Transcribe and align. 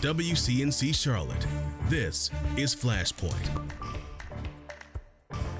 WCNC 0.00 0.94
Charlotte. 0.94 1.46
This 1.90 2.30
is 2.56 2.74
Flashpoint. 2.74 3.34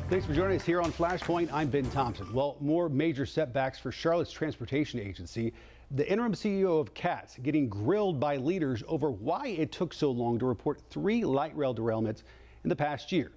Thanks 0.08 0.24
for 0.24 0.32
joining 0.32 0.56
us 0.56 0.64
here 0.64 0.80
on 0.80 0.92
Flashpoint. 0.92 1.52
I'm 1.52 1.68
Ben 1.68 1.90
Thompson. 1.90 2.32
Well, 2.32 2.56
more 2.58 2.88
major 2.88 3.26
setbacks 3.26 3.78
for 3.78 3.92
Charlotte's 3.92 4.32
transportation 4.32 4.98
agency. 4.98 5.52
The 5.90 6.10
interim 6.10 6.32
CEO 6.32 6.80
of 6.80 6.94
CATS 6.94 7.36
getting 7.42 7.68
grilled 7.68 8.18
by 8.18 8.38
leaders 8.38 8.82
over 8.88 9.10
why 9.10 9.48
it 9.48 9.72
took 9.72 9.92
so 9.92 10.10
long 10.10 10.38
to 10.38 10.46
report 10.46 10.80
three 10.88 11.22
light 11.22 11.54
rail 11.54 11.74
derailments 11.74 12.22
in 12.64 12.70
the 12.70 12.76
past 12.76 13.12
year. 13.12 13.32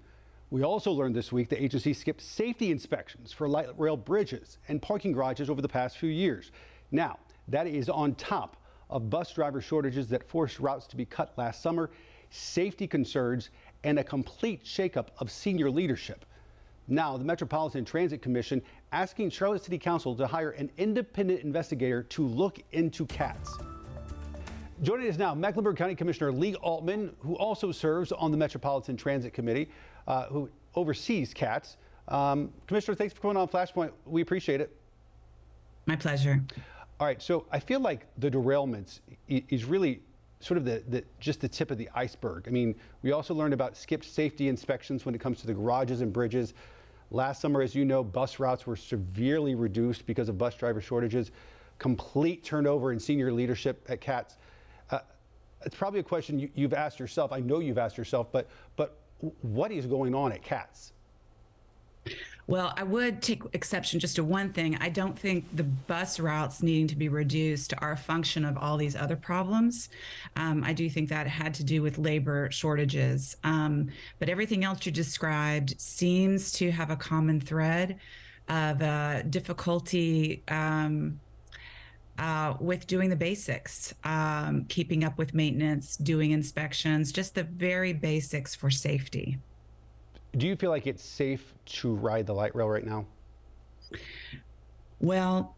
We 0.52 0.64
also 0.64 0.94
learned 0.94 1.18
this 1.18 1.34
week 1.34 1.50
the 1.50 1.62
agency 1.62 1.94
skipped 1.94 2.22
safety 2.22 2.72
inspections 2.72 3.34
for 3.34 3.50
light 3.50 3.68
rail 3.78 3.98
bridges 3.98 4.58
and 4.70 4.82
parking 4.82 5.12
garages 5.12 5.50
over 5.50 5.62
the 5.62 5.68
past 5.68 5.98
few 5.98 6.10
years. 6.10 6.52
Now, 6.92 7.20
that 7.50 7.68
is 7.68 7.90
on 7.90 8.16
top 8.16 8.56
of 8.90 9.10
bus 9.10 9.32
driver 9.34 9.62
shortages 9.62 10.08
that 10.08 10.28
forced 10.28 10.60
routes 10.60 10.88
to 10.88 10.96
be 10.96 11.06
cut 11.06 11.34
last 11.38 11.62
summer, 11.62 11.90
safety 12.30 12.88
concerns, 12.88 13.50
and 13.84 14.00
a 14.00 14.04
complete 14.04 14.64
shakeup 14.64 15.08
of 15.20 15.32
senior 15.32 15.70
leadership. 15.70 16.26
Now, 16.88 17.18
the 17.18 17.24
Metropolitan 17.24 17.86
Transit 17.86 18.22
Commission 18.22 18.62
asking 18.92 19.30
Charlotte 19.30 19.64
City 19.64 19.78
Council 19.78 20.16
to 20.16 20.28
hire 20.28 20.52
an 20.52 20.70
independent 20.78 21.42
investigator 21.42 22.04
to 22.04 22.26
look 22.28 22.60
into 22.74 23.06
CATS. 23.06 23.58
Joining 24.82 25.10
us 25.10 25.18
now, 25.18 25.34
Mecklenburg 25.34 25.78
County 25.78 25.96
Commissioner 25.96 26.34
Leigh 26.34 26.56
Altman, 26.56 27.16
who 27.20 27.36
also 27.36 27.72
serves 27.72 28.12
on 28.12 28.32
the 28.32 28.38
Metropolitan 28.38 28.98
Transit 28.98 29.34
Committee, 29.34 29.70
uh, 30.08 30.26
who 30.26 30.50
oversees 30.76 31.34
CATS. 31.34 31.78
Um, 32.10 32.52
Commissioner, 32.68 32.96
thanks 32.96 33.14
for 33.14 33.22
coming 33.22 33.38
on 33.38 33.48
Flashpoint. 33.48 33.92
We 34.06 34.22
appreciate 34.22 34.60
it. 34.60 34.76
My 35.86 35.96
pleasure. 35.96 36.44
All 37.00 37.08
right, 37.08 37.22
so 37.22 37.46
I 37.52 37.60
feel 37.60 37.80
like 37.80 38.06
the 38.18 38.30
derailments 38.30 39.00
is 39.28 39.66
really 39.66 40.02
sort 40.40 40.58
of 40.58 40.66
the, 40.66 40.84
the, 40.90 41.04
just 41.20 41.42
the 41.42 41.48
tip 41.48 41.72
of 41.72 41.78
the 41.78 41.90
iceberg. 41.96 42.46
I 42.48 42.52
mean, 42.52 42.76
we 43.02 43.12
also 43.14 43.34
learned 43.34 43.54
about 43.54 43.76
skipped 43.76 44.06
safety 44.06 44.50
inspections 44.50 45.06
when 45.06 45.16
it 45.16 45.22
comes 45.22 45.40
to 45.42 45.48
the 45.48 45.54
garages 45.54 46.02
and 46.02 46.12
bridges. 46.14 46.54
Last 47.12 47.42
summer, 47.42 47.62
as 47.62 47.74
you 47.74 47.86
know, 47.86 48.04
bus 48.04 48.40
routes 48.40 48.68
were 48.68 48.76
severely 48.76 49.56
reduced 49.56 50.06
because 50.06 50.30
of 50.30 50.38
bus 50.38 50.56
driver 50.56 50.82
shortages. 50.82 51.32
Complete 51.80 52.44
turnover 52.44 52.92
in 52.92 53.00
senior 53.00 53.32
leadership 53.32 53.86
at 53.90 54.02
CATS. 54.02 54.38
Uh, 54.90 55.00
it's 55.66 55.76
probably 55.76 56.00
a 56.00 56.04
question 56.04 56.40
you, 56.40 56.50
you've 56.56 56.74
asked 56.74 57.00
yourself. 57.00 57.32
I 57.32 57.40
know 57.40 57.60
you've 57.60 57.78
asked 57.78 57.98
yourself, 57.98 58.32
but 58.32 58.50
but 58.76 58.98
what 59.42 59.72
is 59.72 59.86
going 59.86 60.14
on 60.14 60.32
at 60.32 60.44
CATS? 60.44 60.92
Well, 62.46 62.74
I 62.76 62.84
would 62.84 63.22
take 63.22 63.44
exception 63.54 64.02
just 64.02 64.18
to 64.18 64.24
one 64.24 64.52
thing. 64.52 64.78
I 64.82 64.90
don't 64.90 65.18
think 65.18 65.46
the 65.56 65.64
bus 65.64 66.20
routes 66.20 66.62
needing 66.62 66.88
to 66.88 66.96
be 66.98 67.08
reduced 67.08 67.74
are 67.78 67.94
a 67.94 67.98
function 67.98 68.44
of 68.44 68.58
all 68.58 68.76
these 68.76 68.98
other 68.98 69.16
problems. 69.16 69.90
Um, 70.36 70.62
I 70.64 70.74
do 70.74 70.90
think 70.90 71.08
that 71.10 71.26
had 71.26 71.54
to 71.56 71.64
do 71.64 71.82
with 71.82 71.98
labor 71.98 72.52
shortages. 72.52 73.38
Um, 73.46 73.90
but 74.20 74.28
everything 74.28 74.66
else 74.66 74.86
you 74.86 74.92
described 74.92 75.80
seems 75.80 76.52
to 76.54 76.70
have 76.72 76.90
a 76.90 76.98
common 76.98 77.40
thread 77.40 77.98
of 78.50 78.82
uh, 78.82 79.22
difficulty. 79.24 80.44
Um, 80.50 81.20
uh, 82.20 82.54
with 82.60 82.86
doing 82.86 83.10
the 83.10 83.16
basics, 83.16 83.92
um, 84.04 84.66
keeping 84.70 85.04
up 85.04 85.18
with 85.18 85.34
maintenance, 85.34 85.98
doing 85.98 86.30
inspections, 86.30 87.12
just 87.12 87.34
the 87.34 87.42
very 87.42 87.92
basics 87.92 88.54
for 88.54 88.70
safety. 88.70 89.40
Do 90.36 90.48
you 90.48 90.56
feel 90.56 90.72
like 90.72 90.88
it's 90.88 91.04
safe 91.04 91.54
to 91.66 91.94
ride 91.94 92.26
the 92.26 92.34
light 92.34 92.56
rail 92.56 92.68
right 92.68 92.86
now? 92.86 93.06
Well, 95.00 95.56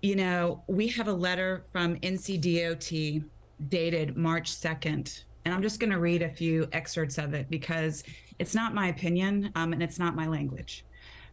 you 0.00 0.16
know, 0.16 0.62
we 0.66 0.88
have 0.88 1.08
a 1.08 1.12
letter 1.12 1.64
from 1.72 1.96
NCDOT 1.96 3.24
dated 3.68 4.16
March 4.16 4.54
2nd, 4.54 5.24
and 5.44 5.54
I'm 5.54 5.62
just 5.62 5.78
going 5.78 5.90
to 5.90 5.98
read 5.98 6.22
a 6.22 6.28
few 6.28 6.68
excerpts 6.72 7.18
of 7.18 7.34
it 7.34 7.50
because 7.50 8.04
it's 8.38 8.54
not 8.54 8.74
my 8.74 8.88
opinion 8.88 9.50
um, 9.54 9.72
and 9.72 9.82
it's 9.82 9.98
not 9.98 10.14
my 10.14 10.26
language. 10.26 10.84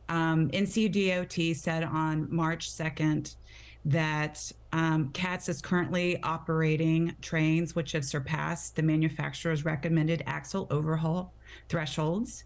Um, 0.09 0.50
NCDOT 0.50 1.55
said 1.55 1.83
on 1.83 2.27
March 2.33 2.71
2nd 2.71 3.36
that 3.86 4.52
um, 4.73 5.09
CATS 5.09 5.49
is 5.49 5.61
currently 5.61 6.21
operating 6.23 7.15
trains 7.21 7.76
which 7.76 7.92
have 7.92 8.05
surpassed 8.05 8.76
the 8.76 8.83
manufacturer's 8.83 9.65
recommended 9.65 10.23
axle 10.26 10.67
overhaul 10.71 11.33
thresholds. 11.67 12.45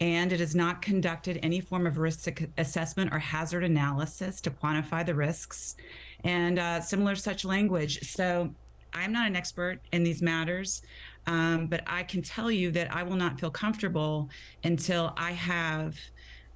And 0.00 0.32
it 0.32 0.40
has 0.40 0.54
not 0.54 0.80
conducted 0.80 1.38
any 1.42 1.60
form 1.60 1.86
of 1.86 1.98
risk 1.98 2.26
assessment 2.56 3.12
or 3.12 3.18
hazard 3.18 3.64
analysis 3.64 4.40
to 4.42 4.50
quantify 4.50 5.04
the 5.04 5.14
risks 5.14 5.76
and 6.24 6.58
uh, 6.58 6.80
similar 6.80 7.14
such 7.14 7.44
language. 7.44 8.10
So 8.10 8.54
I'm 8.94 9.12
not 9.12 9.26
an 9.26 9.36
expert 9.36 9.80
in 9.92 10.02
these 10.02 10.22
matters, 10.22 10.80
um, 11.26 11.66
but 11.66 11.82
I 11.86 12.02
can 12.04 12.22
tell 12.22 12.50
you 12.50 12.70
that 12.70 12.94
I 12.94 13.02
will 13.02 13.16
not 13.16 13.38
feel 13.38 13.50
comfortable 13.50 14.30
until 14.64 15.12
I 15.18 15.32
have 15.32 15.98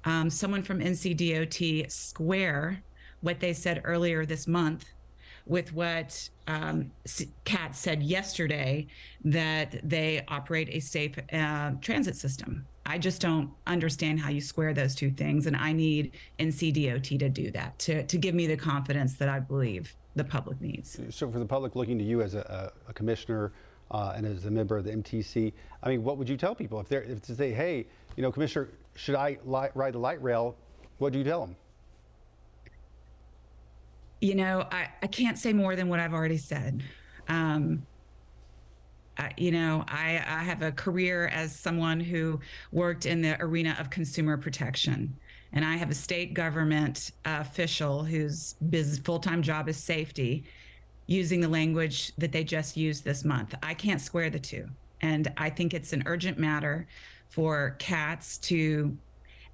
um, 0.05 0.31
someone 0.31 0.63
from 0.63 0.79
NCDOT 0.79 1.91
square 1.91 2.81
what 3.21 3.39
they 3.39 3.53
said 3.53 3.81
earlier 3.83 4.25
this 4.25 4.47
month 4.47 4.85
with 5.45 5.73
what 5.73 6.29
um, 6.47 6.91
CAT 7.43 7.75
said 7.75 8.01
yesterday 8.01 8.87
that 9.23 9.79
they 9.87 10.23
operate 10.27 10.69
a 10.71 10.79
safe 10.79 11.15
uh, 11.33 11.71
transit 11.81 12.15
system. 12.15 12.65
I 12.85 12.97
just 12.97 13.21
don't 13.21 13.49
understand 13.65 14.19
how 14.19 14.29
you 14.29 14.41
square 14.41 14.73
those 14.73 14.93
two 14.93 15.09
things, 15.09 15.47
and 15.47 15.55
I 15.55 15.71
need 15.71 16.11
NCDOT 16.39 17.19
to 17.19 17.29
do 17.29 17.51
that 17.51 17.77
to 17.79 18.03
to 18.03 18.17
give 18.17 18.35
me 18.35 18.45
the 18.45 18.57
confidence 18.57 19.15
that 19.15 19.27
I 19.27 19.39
believe 19.39 19.95
the 20.15 20.23
public 20.23 20.61
needs. 20.61 20.99
So, 21.09 21.31
for 21.31 21.39
the 21.39 21.45
public 21.45 21.75
looking 21.75 21.97
to 21.97 22.03
you 22.03 22.21
as 22.21 22.35
a, 22.35 22.71
a 22.87 22.93
commissioner 22.93 23.53
uh, 23.89 24.13
and 24.15 24.25
as 24.25 24.45
a 24.45 24.51
member 24.51 24.77
of 24.77 24.83
the 24.83 24.91
MTC, 24.91 25.51
I 25.81 25.89
mean, 25.89 26.03
what 26.03 26.17
would 26.17 26.29
you 26.29 26.37
tell 26.37 26.53
people 26.53 26.79
if 26.79 26.87
they're 26.87 27.03
if 27.03 27.21
to 27.23 27.35
say, 27.35 27.51
hey, 27.51 27.87
you 28.15 28.23
know, 28.23 28.31
Commissioner, 28.31 28.69
should 28.95 29.15
I 29.15 29.37
li- 29.45 29.69
ride 29.73 29.93
the 29.93 29.99
light 29.99 30.21
rail? 30.21 30.55
What 30.99 31.11
do 31.11 31.19
you 31.19 31.25
tell 31.25 31.41
them? 31.41 31.55
You 34.25 34.33
know, 34.33 34.65
I, 34.71 34.87
I 35.03 35.07
can't 35.07 35.37
say 35.37 35.53
more 35.53 35.75
than 35.75 35.87
what 35.87 35.99
I've 35.99 36.13
already 36.13 36.37
said. 36.37 36.83
Um, 37.27 37.85
I, 39.19 39.31
you 39.37 39.51
know, 39.51 39.85
I, 39.87 40.15
I 40.27 40.43
have 40.43 40.63
a 40.63 40.71
career 40.71 41.27
as 41.27 41.55
someone 41.55 41.99
who 41.99 42.39
worked 42.71 43.05
in 43.05 43.21
the 43.21 43.39
arena 43.39 43.77
of 43.79 43.91
consumer 43.91 44.35
protection. 44.35 45.15
And 45.53 45.63
I 45.63 45.75
have 45.75 45.91
a 45.91 45.95
state 45.95 46.33
government 46.33 47.11
uh, 47.23 47.37
official 47.39 48.03
whose 48.03 48.55
full 49.03 49.19
time 49.19 49.43
job 49.43 49.69
is 49.69 49.77
safety 49.77 50.43
using 51.05 51.39
the 51.39 51.47
language 51.47 52.11
that 52.17 52.31
they 52.31 52.43
just 52.43 52.75
used 52.75 53.05
this 53.05 53.23
month. 53.23 53.53
I 53.61 53.75
can't 53.75 54.01
square 54.01 54.31
the 54.31 54.39
two. 54.39 54.67
And 55.01 55.31
I 55.37 55.51
think 55.51 55.75
it's 55.75 55.93
an 55.93 56.01
urgent 56.07 56.39
matter 56.39 56.87
for 57.29 57.75
CATS 57.77 58.39
to 58.39 58.97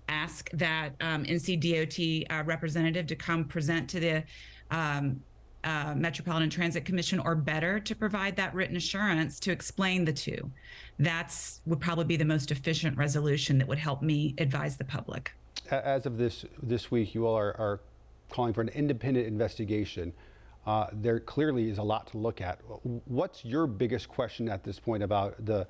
ask 0.08 0.50
that 0.52 0.94
um, 1.02 1.24
NCDOT 1.26 2.26
uh, 2.30 2.44
representative 2.46 3.08
to 3.08 3.16
come 3.16 3.46
present 3.46 3.90
to 3.90 4.00
the 4.00 4.24
um, 4.72 5.22
uh, 5.64 5.94
Metropolitan 5.96 6.50
Transit 6.50 6.86
Commission 6.86 7.20
or 7.20 7.36
better 7.36 7.80
to 7.80 7.96
provide 7.96 8.36
that 8.38 8.54
written 8.56 8.76
assurance 8.76 9.40
to 9.42 9.52
explain 9.52 10.06
the 10.06 10.14
two. 10.14 10.50
That's 10.98 11.62
would 11.66 11.80
probably 11.80 12.06
be 12.06 12.18
the 12.18 12.26
most 12.26 12.52
efficient 12.52 12.98
resolution 12.98 13.60
that 13.60 13.68
would 13.68 13.78
help 13.78 14.02
me 14.02 14.34
advise 14.40 14.78
the 14.78 14.86
public. 14.86 15.32
As 15.70 16.06
of 16.06 16.18
this 16.18 16.46
this 16.64 16.90
week, 16.90 17.14
you 17.14 17.28
all 17.28 17.38
are, 17.38 17.56
are 17.60 17.80
calling 18.30 18.54
for 18.54 18.62
an 18.62 18.70
independent 18.70 19.28
investigation. 19.28 20.14
Uh, 20.66 20.88
there 20.94 21.20
clearly 21.20 21.70
is 21.70 21.78
a 21.78 21.84
lot 21.84 22.08
to 22.08 22.18
look 22.18 22.42
at. 22.42 22.60
What's 23.06 23.46
your 23.46 23.68
biggest 23.68 24.10
question 24.10 24.50
at 24.50 24.64
this 24.64 24.80
point 24.80 25.04
about 25.04 25.46
the 25.46 25.68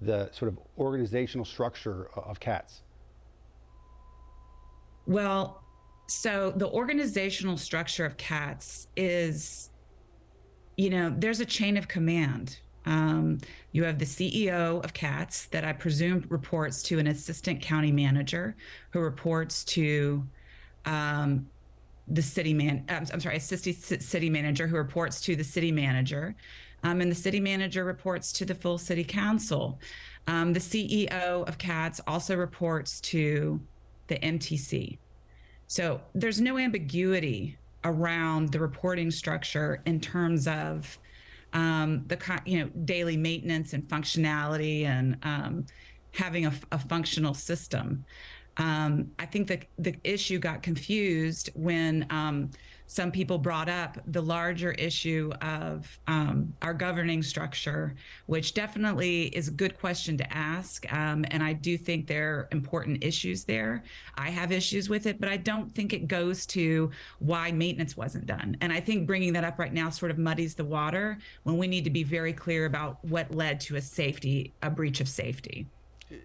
the 0.00 0.30
sort 0.32 0.50
of 0.50 0.58
organizational 0.78 1.44
structure 1.44 2.08
of 2.14 2.40
CATS? 2.40 2.82
Well, 5.06 5.63
so 6.06 6.52
the 6.56 6.68
organizational 6.68 7.56
structure 7.56 8.04
of 8.04 8.16
CATS 8.16 8.88
is 8.96 9.70
you 10.76 10.90
know 10.90 11.14
there's 11.16 11.40
a 11.40 11.46
chain 11.46 11.76
of 11.76 11.88
command. 11.88 12.58
Um, 12.86 13.38
you 13.72 13.84
have 13.84 13.98
the 13.98 14.04
ceo 14.04 14.84
of 14.84 14.92
CATS 14.92 15.46
that 15.46 15.64
i 15.64 15.72
presume 15.72 16.26
reports 16.28 16.82
to 16.84 16.98
an 16.98 17.06
assistant 17.06 17.62
county 17.62 17.90
manager 17.90 18.56
who 18.90 19.00
reports 19.00 19.64
to 19.64 20.22
um, 20.84 21.46
the 22.08 22.20
city 22.20 22.52
man 22.52 22.84
I'm, 22.90 23.06
I'm, 23.10 23.20
sorry 23.20 23.36
assistant 23.36 24.02
city 24.02 24.28
manager 24.28 24.66
who 24.66 24.76
reports 24.76 25.20
to 25.22 25.36
the 25.36 25.44
city 25.44 25.72
manager. 25.72 26.34
Um, 26.82 27.00
and 27.00 27.10
the 27.10 27.16
city 27.16 27.40
manager 27.40 27.84
reports 27.84 28.30
to 28.34 28.44
the 28.44 28.54
full 28.54 28.76
city 28.76 29.04
council. 29.04 29.80
Um, 30.26 30.52
the 30.52 30.60
ceo 30.60 31.48
of 31.48 31.56
CATS 31.56 32.02
also 32.06 32.36
reports 32.36 33.00
to 33.02 33.58
the 34.08 34.16
mtc 34.16 34.98
so 35.74 36.00
there's 36.14 36.40
no 36.40 36.56
ambiguity 36.56 37.58
around 37.82 38.52
the 38.52 38.60
reporting 38.60 39.10
structure 39.10 39.82
in 39.86 39.98
terms 39.98 40.46
of 40.46 40.96
um, 41.52 42.04
the 42.06 42.40
you 42.46 42.60
know 42.60 42.68
daily 42.84 43.16
maintenance 43.16 43.72
and 43.72 43.82
functionality 43.88 44.84
and 44.84 45.16
um, 45.24 45.66
having 46.12 46.46
a, 46.46 46.54
a, 46.70 46.78
functional 46.78 47.34
system. 47.34 48.04
Um, 48.56 49.10
I 49.18 49.26
think 49.26 49.48
that 49.48 49.64
the 49.76 49.96
issue 50.04 50.38
got 50.38 50.62
confused 50.62 51.50
when 51.54 52.06
um, 52.08 52.50
some 52.86 53.10
people 53.10 53.38
brought 53.38 53.68
up 53.68 53.98
the 54.06 54.20
larger 54.20 54.72
issue 54.72 55.32
of 55.40 55.98
um, 56.06 56.52
our 56.62 56.74
governing 56.74 57.22
structure, 57.22 57.94
which 58.26 58.54
definitely 58.54 59.24
is 59.28 59.48
a 59.48 59.50
good 59.50 59.78
question 59.78 60.16
to 60.18 60.36
ask. 60.36 60.90
Um, 60.92 61.24
and 61.30 61.42
I 61.42 61.54
do 61.54 61.78
think 61.78 62.06
there 62.06 62.34
are 62.34 62.48
important 62.52 63.02
issues 63.02 63.44
there. 63.44 63.82
I 64.16 64.30
have 64.30 64.52
issues 64.52 64.88
with 64.88 65.06
it, 65.06 65.18
but 65.18 65.28
I 65.28 65.36
don't 65.36 65.74
think 65.74 65.92
it 65.92 66.08
goes 66.08 66.46
to 66.46 66.90
why 67.18 67.52
maintenance 67.52 67.96
wasn't 67.96 68.26
done. 68.26 68.56
And 68.60 68.72
I 68.72 68.80
think 68.80 69.06
bringing 69.06 69.32
that 69.32 69.44
up 69.44 69.58
right 69.58 69.72
now 69.72 69.90
sort 69.90 70.10
of 70.10 70.18
muddies 70.18 70.54
the 70.54 70.64
water 70.64 71.18
when 71.44 71.56
we 71.56 71.66
need 71.66 71.84
to 71.84 71.90
be 71.90 72.04
very 72.04 72.32
clear 72.32 72.66
about 72.66 73.02
what 73.04 73.34
led 73.34 73.60
to 73.60 73.76
a 73.76 73.80
safety, 73.80 74.52
a 74.62 74.70
breach 74.70 75.00
of 75.00 75.08
safety 75.08 75.66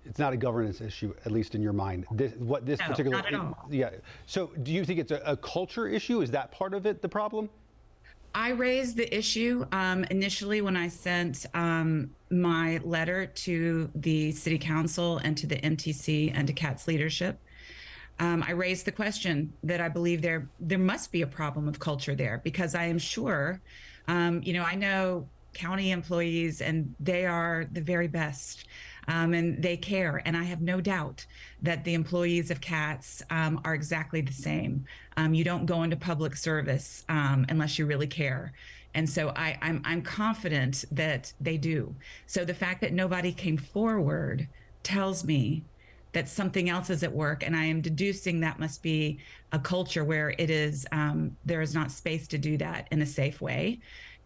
it's 0.06 0.20
not 0.20 0.34
a 0.34 0.38
governance 0.38 0.82
issue, 0.82 1.14
at 1.26 1.32
least 1.32 1.56
in 1.56 1.62
your 1.62 1.74
mind. 1.74 2.06
This, 2.12 2.34
what 2.34 2.66
this 2.66 2.80
no, 2.80 2.88
particular, 2.88 3.18
not 3.18 3.28
at 3.28 3.34
all. 3.34 3.68
yeah. 3.70 3.90
So, 4.26 4.52
do 4.64 4.72
you 4.72 4.86
think 4.86 5.00
it's 5.00 5.12
a, 5.12 5.22
a, 5.26 5.38
culture 5.38 5.88
issue? 5.88 6.22
Is 6.22 6.32
that 6.32 6.52
part 6.52 6.74
of 6.74 6.86
it 6.86 7.02
the 7.02 7.10
problem? 7.10 7.50
I 8.34 8.50
raised 8.50 8.96
the 8.96 9.16
issue 9.16 9.66
um, 9.72 10.04
initially 10.06 10.62
when 10.62 10.78
I 10.78 10.88
sent 10.88 11.46
um, 11.54 12.12
my 12.30 12.80
letter 12.84 13.26
to 13.26 13.90
the 13.96 14.32
city 14.34 14.60
council 14.60 15.18
and 15.18 15.36
to 15.38 15.48
the 15.48 15.56
MTC 15.56 16.32
and 16.36 16.48
to 16.48 16.54
CATS 16.54 16.88
leadership. 16.88 17.40
Um, 18.20 18.44
I 18.46 18.52
raised 18.52 18.86
the 18.86 18.92
question 18.92 19.54
that 19.64 19.80
I 19.80 19.88
believe 19.88 20.22
there 20.22 20.48
there 20.60 20.78
must 20.78 21.12
be 21.12 21.22
a 21.22 21.28
problem 21.28 21.68
of 21.68 21.80
culture 21.80 22.16
there 22.16 22.42
because 22.44 22.76
I 22.76 22.86
am 22.86 23.00
sure, 23.00 23.62
um, 24.08 24.42
you 24.44 24.54
know, 24.54 24.64
I 24.64 24.76
know 24.76 25.28
county 25.54 25.92
employees 25.92 26.62
and 26.62 26.94
they 27.00 27.26
are 27.26 27.66
the 27.72 27.82
very 27.82 28.08
best 28.08 28.66
um, 29.08 29.34
and 29.34 29.62
they 29.62 29.78
care. 29.78 30.22
And 30.26 30.36
I 30.36 30.44
have 30.44 30.62
no 30.62 30.82
doubt 30.82 31.26
that 31.62 31.84
the 31.84 31.94
employees 31.94 32.52
of 32.52 32.62
CATS 32.62 33.24
um, 33.30 33.62
are 33.64 33.74
exactly 33.74 34.22
the 34.22 34.34
same. 34.34 34.86
Um, 35.18 35.34
you 35.34 35.44
don't 35.44 35.66
go 35.66 35.84
into 35.84 35.96
public 35.96 36.36
service 36.36 37.04
um, 37.10 37.46
unless 37.50 37.80
you 37.80 37.86
really 37.86 38.08
care. 38.08 38.54
And 38.94 39.10
so 39.10 39.30
I, 39.36 39.58
I'm, 39.62 39.82
I'm 39.86 40.02
confident 40.02 40.86
that 40.92 41.34
they 41.40 41.58
do. 41.58 41.96
So 42.26 42.44
the 42.44 42.54
fact 42.54 42.82
that 42.82 42.94
nobody 42.94 43.32
came 43.32 43.58
forward 43.58 44.48
tells 44.84 45.24
me 45.24 45.64
that 46.12 46.28
something 46.28 46.70
else 46.70 46.90
is 46.90 47.04
at 47.04 47.14
work 47.14 47.44
and 47.46 47.56
i 47.56 47.64
am 47.64 47.82
deducing 47.82 48.40
that 48.40 48.60
must 48.60 48.82
be 48.82 49.20
a 49.52 49.60
culture 49.60 50.04
where 50.04 50.34
it 50.38 50.50
is 50.50 50.88
um, 50.92 51.36
there 51.46 51.62
is 51.62 51.74
not 51.74 51.92
space 51.92 52.28
to 52.28 52.38
do 52.38 52.58
that 52.58 52.88
in 52.92 53.02
a 53.02 53.06
safe 53.06 53.42
way 53.42 53.80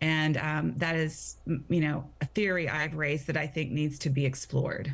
and 0.03 0.35
um, 0.35 0.73
that 0.79 0.97
is, 0.97 1.37
you 1.69 1.79
know, 1.79 2.03
a 2.19 2.25
theory 2.25 2.67
I've 2.67 2.93
raised 2.93 3.27
that 3.27 3.37
I 3.37 3.47
think 3.47 3.71
needs 3.71 3.97
to 3.99 4.09
be 4.09 4.25
explored. 4.25 4.93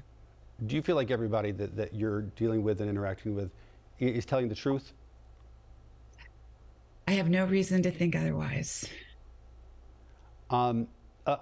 Do 0.67 0.75
you 0.75 0.83
feel 0.83 0.95
like 0.95 1.09
everybody 1.09 1.51
that, 1.53 1.75
that 1.77 1.95
you're 1.95 2.21
dealing 2.21 2.61
with 2.61 2.79
and 2.79 2.87
interacting 2.87 3.33
with 3.33 3.49
is 3.97 4.23
telling 4.23 4.49
the 4.49 4.55
truth? 4.55 4.93
I 7.07 7.13
have 7.13 7.27
no 7.27 7.45
reason 7.45 7.81
to 7.83 7.91
think 7.91 8.15
otherwise. 8.15 8.87
Um, 10.51 10.87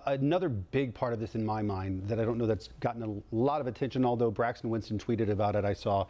another 0.06 0.48
big 0.48 0.94
part 0.94 1.12
of 1.12 1.20
this 1.20 1.36
in 1.36 1.46
my 1.46 1.62
mind 1.62 2.08
that 2.08 2.22
I 2.22 2.24
don't 2.24 2.38
know 2.38 2.48
that's 2.48 2.70
gotten 2.80 3.04
a 3.04 3.36
lot 3.36 3.60
of 3.60 3.68
attention, 3.68 4.06
although 4.06 4.32
Braxton 4.32 4.70
Winston 4.70 4.98
tweeted 4.98 5.30
about 5.30 5.58
it, 5.58 5.66
I 5.66 5.74
saw, 5.74 6.06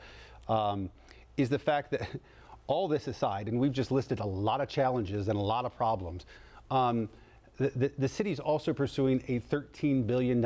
um, 0.48 0.92
is 1.38 1.50
the 1.50 1.58
fact 1.58 1.90
that 1.90 2.08
all 2.68 2.88
this 2.88 3.08
aside, 3.08 3.48
and 3.48 3.60
we've 3.60 3.74
just 3.74 3.90
listed 3.90 4.20
a 4.20 4.28
lot 4.28 4.62
of 4.62 4.70
challenges 4.70 5.28
and 5.28 5.40
a 5.40 5.42
lot 5.42 5.66
of 5.66 5.76
problems. 5.76 6.28
Um, 6.70 7.10
the, 7.58 7.92
the, 7.98 8.08
city 8.08 8.32
is 8.32 8.40
also 8.40 8.72
pursuing 8.72 9.24
a 9.28 9.40
$13 9.40 10.06
billion 10.06 10.46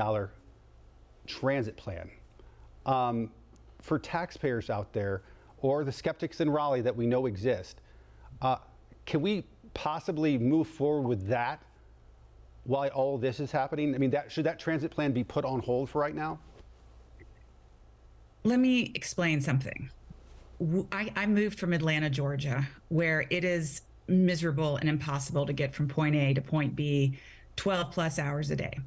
transit 1.28 1.76
plan. 1.76 2.10
Um, 2.86 3.30
for 3.82 4.00
taxpayers 4.00 4.70
out 4.70 4.94
there 4.94 5.22
or 5.62 5.84
the 5.84 5.92
skeptics 5.92 6.40
in 6.40 6.50
Raleigh 6.50 6.82
that 6.82 6.96
we 6.96 7.06
know 7.06 7.26
exist, 7.26 7.82
uh, 8.42 8.58
can 9.06 9.22
we 9.22 9.44
possibly 9.74 10.38
move 10.38 10.68
forward 10.68 11.08
with 11.08 11.28
that 11.28 11.62
while 12.64 12.90
all 12.90 13.18
this 13.18 13.40
is 13.40 13.52
happening? 13.52 13.94
I 13.94 13.98
mean, 13.98 14.12
that, 14.12 14.32
should 14.32 14.46
that 14.46 14.60
transit 14.60 14.92
plan 14.92 15.12
be 15.12 15.24
put 15.24 15.44
on 15.46 15.60
hold 15.60 15.90
for 15.90 16.00
right 16.00 16.16
now? 16.16 16.40
Let 18.44 18.60
me 18.60 18.92
explain 18.96 19.42
something. 19.42 19.90
I, 20.92 21.12
I 21.16 21.26
moved 21.26 21.60
from 21.60 21.74
Atlanta, 21.74 22.10
Georgia, 22.10 22.68
where 22.90 23.26
it 23.30 23.44
is 23.44 23.82
miserable 24.12 24.78
and 24.78 24.90
impossible 24.90 25.46
to 25.46 25.54
get 25.54 25.74
from 25.74 25.88
point 25.88 26.16
A 26.16 26.34
to 26.34 26.42
point 26.42 26.76
B 26.76 27.18
12 27.56 27.92
plus 27.92 28.20
hours 28.20 28.52
a 28.52 28.56
day. 28.56 28.80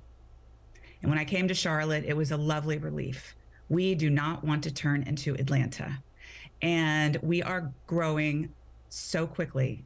And 1.03 1.11
when 1.11 1.19
I 1.19 1.25
came 1.25 1.49
to 1.49 1.55
Charlotte, 1.55 2.05
it 2.07 2.17
was 2.17 2.31
a 2.31 2.37
lovely 2.37 2.79
relief. 2.79 3.35
We 3.69 3.95
do 3.95 4.11
not 4.11 4.45
want 4.45 4.63
to 4.65 4.73
turn 4.73 5.03
into 5.03 5.35
Atlanta. 5.35 6.03
And 6.63 7.19
we 7.23 7.43
are 7.43 7.73
growing 7.87 8.51
so 8.89 9.27
quickly 9.27 9.85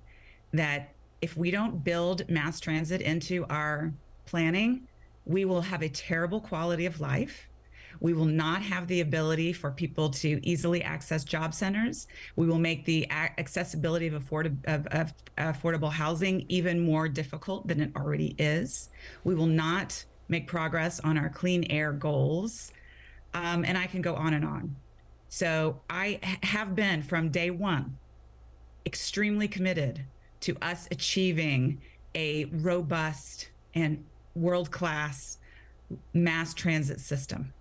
that 0.53 0.93
if 1.21 1.37
we 1.37 1.51
don't 1.51 1.83
build 1.83 2.29
mass 2.29 2.61
transit 2.61 3.01
into 3.01 3.45
our 3.51 3.93
planning, 4.27 4.87
we 5.25 5.45
will 5.45 5.63
have 5.63 5.83
a 5.83 5.89
terrible 5.89 6.41
quality 6.41 6.87
of 6.87 7.01
life 7.01 7.48
we 8.01 8.13
will 8.13 8.25
not 8.25 8.63
have 8.63 8.87
the 8.87 9.01
ability 9.01 9.53
for 9.53 9.71
people 9.71 10.11
to 10.11 10.41
easily 10.43 10.83
access 10.83 11.25
job 11.25 11.55
centers. 11.55 12.07
We 12.37 12.47
will 12.47 12.59
make 12.59 12.85
the 12.85 13.11
accessibility 13.11 14.07
of, 14.07 14.15
afford- 14.15 14.59
of, 14.67 14.87
of 14.89 15.15
affordable 15.37 15.91
housing 15.91 16.45
even 16.49 16.81
more 16.81 17.09
difficult 17.09 17.67
than 17.67 17.81
it 17.81 17.91
already 17.97 18.35
is. 18.39 18.91
We 19.25 19.35
will 19.35 19.47
not 19.47 20.05
make 20.29 20.47
progress 20.47 21.01
on 21.01 21.19
our 21.19 21.29
clean 21.29 21.65
air 21.71 21.93
goals. 21.93 22.73
Um, 23.35 23.65
and 23.65 23.77
I 23.77 23.87
can 23.87 24.03
go 24.03 24.15
on 24.15 24.35
and 24.35 24.45
on. 24.45 24.77
So 25.29 25.81
I 25.91 26.21
have 26.43 26.75
been 26.75 27.03
from 27.03 27.31
day 27.31 27.51
one 27.51 27.99
extremely 28.87 29.49
committed 29.49 30.05
to 30.41 30.57
us 30.63 30.89
achieving 30.91 31.81
a 32.15 32.47
robust 32.47 33.51
and 33.75 34.05
world 34.35 34.71
class 34.71 35.39
mass 36.15 36.55
transit 36.55 37.01
system. 37.01 37.53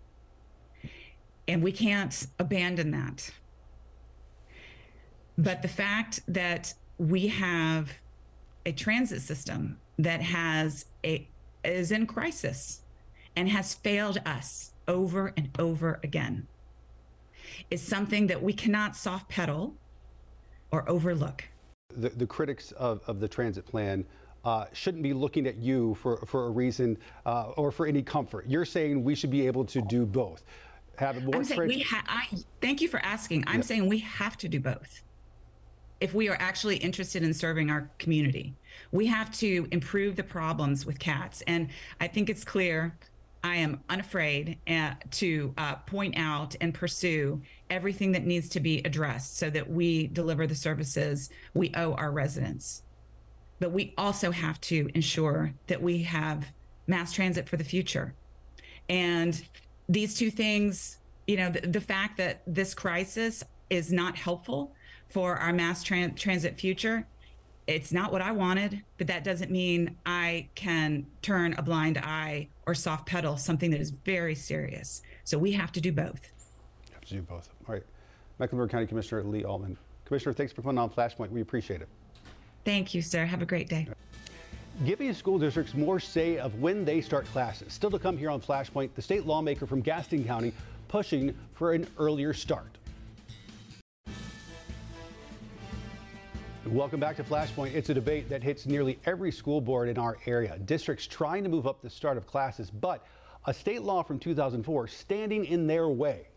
And 1.47 1.63
we 1.63 1.71
can't 1.71 2.27
abandon 2.39 2.91
that. 2.91 3.29
But 5.38 5.61
the 5.61 5.67
fact 5.67 6.21
that 6.27 6.73
we 6.97 7.27
have 7.27 7.91
a 8.65 8.71
transit 8.71 9.21
system 9.21 9.77
that 9.99 10.21
has 10.21 10.85
a 11.05 11.27
is 11.63 11.91
in 11.91 12.05
crisis 12.07 12.81
and 13.35 13.49
has 13.49 13.73
failed 13.73 14.19
us 14.25 14.71
over 14.88 15.33
and 15.38 15.49
over 15.59 15.99
again 16.03 16.47
is 17.69 17.81
something 17.81 18.27
that 18.27 18.41
we 18.41 18.53
cannot 18.53 18.95
soft 18.95 19.29
pedal 19.29 19.75
or 20.71 20.89
overlook. 20.89 21.44
The, 21.95 22.09
the 22.09 22.27
critics 22.27 22.71
of, 22.73 23.01
of 23.07 23.19
the 23.19 23.27
transit 23.27 23.65
plan 23.65 24.05
uh, 24.45 24.65
shouldn't 24.73 25.03
be 25.03 25.13
looking 25.13 25.47
at 25.47 25.57
you 25.57 25.95
for, 25.95 26.17
for 26.25 26.47
a 26.47 26.49
reason 26.49 26.97
uh, 27.25 27.51
or 27.57 27.71
for 27.71 27.85
any 27.85 28.01
comfort. 28.01 28.45
You're 28.47 28.65
saying 28.65 29.03
we 29.03 29.16
should 29.16 29.31
be 29.31 29.45
able 29.45 29.66
to 29.66 29.81
do 29.81 30.06
both 30.06 30.44
have 30.97 31.23
more. 31.23 31.35
I'm 31.35 31.44
saying 31.44 31.68
we 31.68 31.81
ha- 31.81 32.04
I, 32.07 32.27
thank 32.61 32.81
you 32.81 32.87
for 32.87 32.99
asking. 32.99 33.44
I'm 33.47 33.57
yeah. 33.57 33.61
saying 33.61 33.87
we 33.87 33.99
have 33.99 34.37
to 34.37 34.47
do 34.47 34.59
both. 34.59 35.04
If 35.99 36.13
we 36.13 36.30
are 36.30 36.37
actually 36.39 36.77
interested 36.77 37.23
in 37.23 37.33
serving 37.33 37.71
our 37.71 37.89
community, 37.97 38.56
we 38.92 39.07
have 39.07 39.31
to 39.39 39.68
improve 39.71 40.16
the 40.16 40.23
problems 40.23 40.85
with 40.85 40.99
CATS. 40.99 41.42
And 41.47 41.69
I 41.99 42.07
think 42.07 42.30
it's 42.30 42.44
clear. 42.44 42.97
I 43.44 43.56
am 43.56 43.81
unafraid 43.89 44.57
uh, 44.68 44.94
to 45.11 45.54
uh, 45.57 45.75
point 45.75 46.16
out 46.18 46.56
and 46.61 46.73
pursue 46.73 47.42
everything 47.69 48.11
that 48.11 48.25
needs 48.25 48.49
to 48.49 48.59
be 48.59 48.80
addressed 48.80 49.37
so 49.37 49.49
that 49.51 49.69
we 49.69 50.07
deliver 50.07 50.45
the 50.45 50.56
services 50.56 51.30
we 51.54 51.71
owe 51.75 51.94
our 51.94 52.11
residents. 52.11 52.83
But 53.59 53.71
we 53.71 53.94
also 53.97 54.31
have 54.31 54.59
to 54.61 54.89
ensure 54.94 55.54
that 55.68 55.81
we 55.81 56.04
have 56.04 56.51
mass 56.87 57.13
transit 57.13 57.47
for 57.47 57.57
the 57.57 57.63
future. 57.63 58.13
And 58.89 59.42
these 59.89 60.15
two 60.15 60.31
things, 60.31 60.97
you 61.27 61.37
know, 61.37 61.49
the, 61.49 61.61
the 61.67 61.81
fact 61.81 62.17
that 62.17 62.41
this 62.45 62.73
crisis 62.73 63.44
is 63.69 63.91
not 63.91 64.15
helpful 64.15 64.73
for 65.09 65.35
our 65.35 65.53
mass 65.53 65.83
tran- 65.83 66.15
transit 66.15 66.59
future 66.59 67.06
it's 67.67 67.91
not 67.91 68.13
what 68.13 68.21
I 68.21 68.31
wanted, 68.31 68.81
but 68.97 69.07
that 69.07 69.25
doesn't 69.25 69.51
mean 69.51 69.97
I 70.06 70.47
can 70.56 71.06
turn 71.21 71.53
a 71.57 71.61
blind 71.61 71.97
eye 71.97 72.47
or 72.65 72.73
soft 72.73 73.06
pedal 73.06 73.37
something 73.37 73.69
that 73.71 73.81
is 73.81 73.91
very 73.91 74.35
serious. 74.35 75.01
So 75.25 75.37
we 75.37 75.51
have 75.51 75.73
to 75.73 75.81
do 75.81 75.91
both. 75.91 76.31
You 76.87 76.94
have 76.94 77.06
to 77.06 77.13
do 77.15 77.21
both. 77.21 77.49
All 77.67 77.75
right. 77.75 77.83
Mecklenburg 78.39 78.69
County 78.69 78.87
Commissioner 78.87 79.23
Leigh 79.23 79.44
Altman. 79.44 79.77
Commissioner, 80.06 80.33
thanks 80.33 80.53
for 80.53 80.61
coming 80.61 80.77
on 80.77 80.89
Flashpoint. 80.89 81.29
We 81.29 81.41
appreciate 81.41 81.81
it. 81.81 81.89
Thank 82.63 82.94
you, 82.94 83.01
sir. 83.01 83.25
Have 83.25 83.41
a 83.41 83.45
great 83.45 83.67
day 83.67 83.87
giving 84.86 85.12
school 85.14 85.40
districts 85.40 85.74
more 85.74 86.00
say 86.00 86.38
of 86.38 86.56
when 86.56 86.86
they 86.86 87.02
start 87.02 87.26
classes. 87.28 87.74
Still 87.74 87.90
to 87.92 88.00
come 88.00 88.18
here 88.18 88.30
on 88.30 88.40
Flashpoint, 88.40 88.94
the 88.94 89.02
state 89.02 89.26
lawmaker 89.26 89.66
from 89.66 89.81
Gaston 89.81 90.24
County 90.24 90.54
pushing 90.88 91.36
for 91.54 91.74
an 91.74 91.88
earlier 91.98 92.34
start. 92.34 92.78
Welcome 96.66 97.00
back 97.00 97.16
to 97.16 97.24
Flashpoint. 97.24 97.74
It's 97.74 97.90
a 97.90 97.94
debate 97.94 98.30
that 98.30 98.44
hits 98.44 98.66
nearly 98.66 99.00
every 99.06 99.31
school 99.31 99.62
board 99.62 99.88
in 99.90 99.98
our 99.98 100.18
area. 100.26 100.60
Districts 100.66 101.07
trying 101.07 101.44
to 101.44 101.50
move 101.50 101.66
up 101.66 101.81
the 101.81 101.90
start 101.90 102.18
of 102.18 102.28
classes, 102.28 102.69
but 102.69 103.06
a 103.46 103.54
state 103.54 103.81
law 103.81 104.04
from 104.04 104.19
2004 104.19 104.88
standing 104.88 105.46
in 105.46 105.66
their 105.66 105.88
way. 105.88 106.28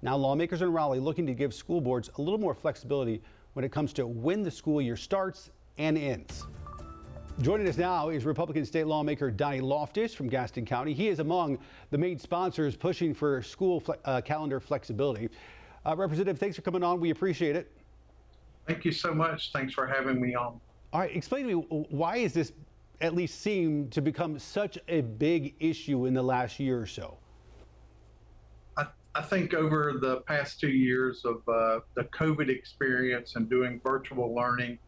Now, 0.00 0.16
lawmakers 0.16 0.62
in 0.62 0.72
Raleigh 0.72 1.00
looking 1.00 1.26
to 1.26 1.34
give 1.34 1.52
school 1.54 1.80
boards 1.80 2.10
a 2.16 2.22
little 2.22 2.40
more 2.40 2.54
flexibility 2.54 3.22
when 3.52 3.64
it 3.64 3.72
comes 3.72 3.92
to 3.94 4.06
when 4.06 4.42
the 4.42 4.50
school 4.50 4.80
year 4.80 4.96
starts 4.96 5.50
and 5.76 5.96
ends. 5.98 6.44
Joining 7.40 7.68
us 7.68 7.76
now 7.76 8.10
is 8.10 8.24
Republican 8.24 8.64
state 8.64 8.86
lawmaker 8.86 9.28
Donnie 9.28 9.60
Loftis 9.60 10.14
from 10.14 10.28
Gaston 10.28 10.64
County. 10.64 10.94
He 10.94 11.08
is 11.08 11.18
among 11.18 11.58
the 11.90 11.98
main 11.98 12.16
sponsors 12.16 12.76
pushing 12.76 13.12
for 13.12 13.42
school 13.42 13.82
uh, 14.04 14.20
calendar 14.20 14.60
flexibility. 14.60 15.28
Uh, 15.84 15.96
Representative, 15.96 16.38
thanks 16.38 16.54
for 16.54 16.62
coming 16.62 16.84
on. 16.84 17.00
We 17.00 17.10
appreciate 17.10 17.56
it. 17.56 17.72
Thank 18.68 18.84
you 18.84 18.92
so 18.92 19.12
much. 19.12 19.50
Thanks 19.52 19.74
for 19.74 19.84
having 19.84 20.20
me 20.20 20.36
on. 20.36 20.60
All 20.92 21.00
right, 21.00 21.14
explain 21.14 21.48
to 21.48 21.56
me 21.56 21.86
why 21.90 22.18
is 22.18 22.34
this 22.34 22.52
at 23.00 23.16
least 23.16 23.40
seem 23.40 23.90
to 23.90 24.00
become 24.00 24.38
such 24.38 24.78
a 24.86 25.00
big 25.00 25.56
issue 25.58 26.06
in 26.06 26.14
the 26.14 26.22
last 26.22 26.60
year 26.60 26.80
or 26.80 26.86
so? 26.86 27.18
I, 28.76 28.86
I 29.16 29.22
think 29.22 29.54
over 29.54 29.94
the 30.00 30.20
past 30.20 30.60
two 30.60 30.70
years 30.70 31.24
of 31.24 31.42
uh, 31.48 31.80
the 31.96 32.04
COVID 32.04 32.48
experience 32.48 33.34
and 33.34 33.50
doing 33.50 33.80
virtual 33.82 34.32
learning, 34.32 34.78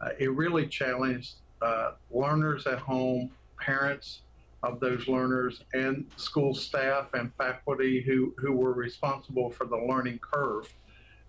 uh, 0.00 0.10
it 0.20 0.30
really 0.30 0.68
challenged 0.68 1.38
uh, 1.62 1.92
learners 2.10 2.66
at 2.66 2.78
home, 2.78 3.30
parents 3.60 4.20
of 4.62 4.80
those 4.80 5.06
learners, 5.08 5.62
and 5.74 6.06
school 6.16 6.54
staff 6.54 7.14
and 7.14 7.32
faculty 7.36 8.02
who, 8.02 8.34
who 8.38 8.52
were 8.52 8.72
responsible 8.72 9.50
for 9.50 9.66
the 9.66 9.76
learning 9.76 10.18
curve. 10.18 10.72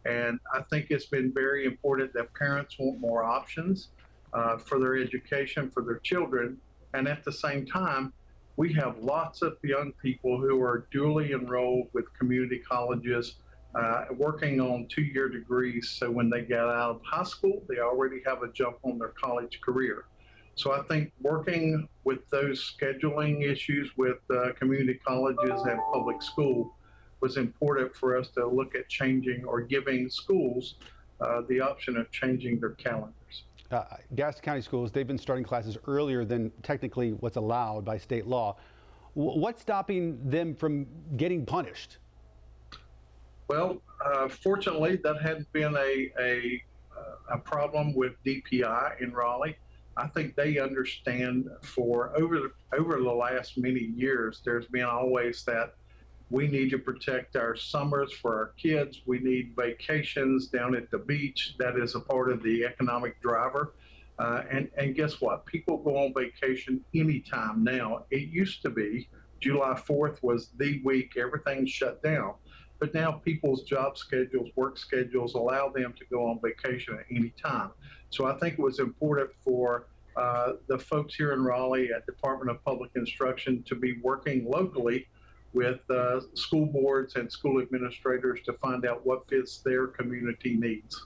And 0.05 0.39
I 0.53 0.61
think 0.61 0.87
it's 0.89 1.05
been 1.05 1.33
very 1.33 1.65
important 1.65 2.13
that 2.13 2.33
parents 2.33 2.75
want 2.79 2.99
more 2.99 3.23
options 3.23 3.89
uh, 4.33 4.57
for 4.57 4.79
their 4.79 4.97
education 4.97 5.69
for 5.69 5.83
their 5.83 5.99
children. 5.99 6.57
And 6.93 7.07
at 7.07 7.23
the 7.23 7.31
same 7.31 7.65
time, 7.65 8.13
we 8.55 8.73
have 8.73 8.97
lots 8.99 9.41
of 9.41 9.57
young 9.63 9.93
people 10.01 10.39
who 10.39 10.61
are 10.61 10.87
duly 10.91 11.33
enrolled 11.33 11.89
with 11.93 12.05
community 12.17 12.59
colleges 12.59 13.35
uh, 13.75 14.05
working 14.17 14.59
on 14.59 14.87
two 14.87 15.03
year 15.03 15.29
degrees. 15.29 15.89
So 15.89 16.09
when 16.09 16.29
they 16.29 16.41
get 16.41 16.59
out 16.59 16.95
of 16.95 17.01
high 17.03 17.23
school, 17.23 17.63
they 17.69 17.79
already 17.79 18.21
have 18.25 18.41
a 18.41 18.51
jump 18.51 18.77
on 18.83 18.97
their 18.97 19.09
college 19.09 19.61
career. 19.61 20.05
So 20.57 20.71
I 20.71 20.81
think 20.81 21.11
working 21.21 21.87
with 22.03 22.27
those 22.31 22.75
scheduling 22.75 23.43
issues 23.43 23.91
with 23.95 24.17
uh, 24.31 24.53
community 24.59 24.99
colleges 25.05 25.61
and 25.61 25.79
public 25.93 26.23
school 26.23 26.75
was 27.21 27.37
important 27.37 27.95
for 27.95 28.17
us 28.17 28.29
to 28.29 28.47
look 28.47 28.73
at 28.73 28.89
changing 28.89 29.45
or 29.45 29.61
giving 29.61 30.09
schools 30.09 30.75
uh, 31.21 31.41
the 31.47 31.61
option 31.61 31.95
of 31.95 32.11
changing 32.11 32.59
their 32.59 32.71
calendars. 32.71 33.43
Uh, 33.69 33.83
Gaston 34.15 34.43
County 34.43 34.61
schools, 34.61 34.91
they've 34.91 35.05
been 35.05 35.17
starting 35.19 35.45
classes 35.45 35.77
earlier 35.85 36.25
than 36.25 36.51
technically 36.63 37.13
what's 37.13 37.37
allowed 37.37 37.85
by 37.85 37.99
state 37.99 38.25
law. 38.25 38.57
W- 39.15 39.39
what's 39.39 39.61
stopping 39.61 40.17
them 40.27 40.55
from 40.55 40.87
getting 41.17 41.45
punished? 41.45 41.97
Well, 43.47 43.79
uh, 44.03 44.27
fortunately, 44.27 44.95
that 45.03 45.21
hadn't 45.21 45.51
been 45.53 45.75
a, 45.75 46.11
a, 46.19 46.63
uh, 46.97 47.35
a 47.35 47.37
problem 47.37 47.93
with 47.93 48.13
DPI 48.25 49.01
in 49.01 49.11
Raleigh. 49.11 49.55
I 49.97 50.07
think 50.07 50.35
they 50.35 50.59
understand 50.59 51.49
for 51.61 52.15
over 52.17 52.53
over 52.77 52.97
the 52.97 53.11
last 53.11 53.57
many 53.57 53.91
years, 53.95 54.41
there's 54.45 54.67
been 54.67 54.85
always 54.85 55.43
that 55.45 55.73
we 56.29 56.47
need 56.47 56.69
to 56.71 56.77
protect 56.77 57.35
our 57.35 57.55
summers 57.55 58.11
for 58.13 58.35
our 58.35 58.51
kids. 58.57 59.01
We 59.05 59.19
need 59.19 59.53
vacations 59.55 60.47
down 60.47 60.75
at 60.75 60.91
the 60.91 60.99
beach. 60.99 61.55
That 61.57 61.77
is 61.77 61.95
a 61.95 61.99
part 61.99 62.31
of 62.31 62.43
the 62.43 62.65
economic 62.65 63.21
driver. 63.21 63.73
Uh, 64.19 64.43
and, 64.49 64.69
and 64.77 64.95
guess 64.95 65.21
what? 65.21 65.45
People 65.45 65.77
go 65.77 65.95
on 65.97 66.13
vacation 66.13 66.83
anytime 66.93 67.63
now. 67.63 68.03
It 68.11 68.29
used 68.29 68.61
to 68.63 68.69
be 68.69 69.07
July 69.39 69.73
4th 69.73 70.21
was 70.23 70.49
the 70.57 70.81
week 70.83 71.13
everything 71.17 71.65
shut 71.65 72.01
down. 72.01 72.33
But 72.79 72.93
now 72.93 73.11
people's 73.11 73.63
job 73.63 73.97
schedules, 73.97 74.49
work 74.55 74.77
schedules 74.77 75.33
allow 75.33 75.69
them 75.69 75.93
to 75.97 76.05
go 76.05 76.25
on 76.27 76.39
vacation 76.43 76.95
at 76.95 77.05
any 77.09 77.33
time. 77.41 77.71
So 78.09 78.25
I 78.25 78.37
think 78.37 78.53
it 78.53 78.61
was 78.61 78.79
important 78.79 79.31
for 79.43 79.87
uh, 80.15 80.53
the 80.67 80.77
folks 80.77 81.15
here 81.15 81.33
in 81.33 81.43
Raleigh 81.43 81.91
at 81.95 82.05
Department 82.05 82.51
of 82.51 82.63
Public 82.63 82.91
Instruction 82.95 83.63
to 83.63 83.75
be 83.75 83.99
working 84.01 84.49
locally 84.49 85.07
with 85.53 85.79
uh, 85.89 86.21
school 86.33 86.65
boards 86.65 87.15
and 87.15 87.31
school 87.31 87.61
administrators 87.61 88.39
to 88.45 88.53
find 88.53 88.85
out 88.85 89.05
what 89.05 89.27
fits 89.27 89.59
their 89.59 89.87
community 89.87 90.55
needs. 90.55 91.05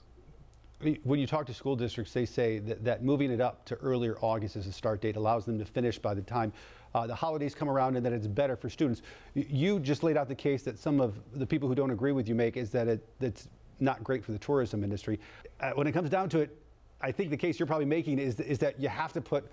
When 1.03 1.19
you 1.19 1.27
talk 1.27 1.45
to 1.45 1.53
school 1.53 1.75
districts, 1.75 2.11
they 2.11 2.25
say 2.25 2.57
that, 2.59 2.83
that 2.83 3.03
moving 3.03 3.29
it 3.31 3.39
up 3.39 3.65
to 3.65 3.75
earlier 3.75 4.17
August 4.19 4.55
as 4.55 4.65
a 4.65 4.71
start 4.71 4.99
date 4.99 5.15
allows 5.15 5.45
them 5.45 5.59
to 5.59 5.65
finish 5.65 5.99
by 5.99 6.15
the 6.15 6.23
time 6.23 6.51
uh, 6.93 7.07
the 7.07 7.15
holidays 7.15 7.55
come 7.55 7.69
around 7.69 7.95
and 7.95 8.05
that 8.05 8.13
it's 8.13 8.27
better 8.27 8.55
for 8.55 8.69
students. 8.69 9.01
You 9.33 9.79
just 9.79 10.03
laid 10.03 10.17
out 10.17 10.27
the 10.27 10.35
case 10.35 10.63
that 10.63 10.77
some 10.77 10.99
of 10.99 11.15
the 11.33 11.45
people 11.45 11.67
who 11.67 11.75
don't 11.75 11.91
agree 11.91 12.11
with 12.11 12.27
you 12.27 12.35
make 12.35 12.57
is 12.57 12.69
that 12.71 12.87
it, 12.87 13.07
it's 13.19 13.47
not 13.79 14.03
great 14.03 14.23
for 14.23 14.31
the 14.31 14.39
tourism 14.39 14.83
industry. 14.83 15.19
Uh, 15.59 15.71
when 15.71 15.87
it 15.87 15.91
comes 15.91 16.09
down 16.09 16.29
to 16.29 16.39
it, 16.39 16.55
I 17.01 17.11
think 17.11 17.29
the 17.29 17.37
case 17.37 17.59
you're 17.59 17.67
probably 17.67 17.85
making 17.85 18.19
is, 18.19 18.39
is 18.39 18.59
that 18.59 18.79
you 18.79 18.89
have 18.89 19.13
to 19.13 19.21
put 19.21 19.49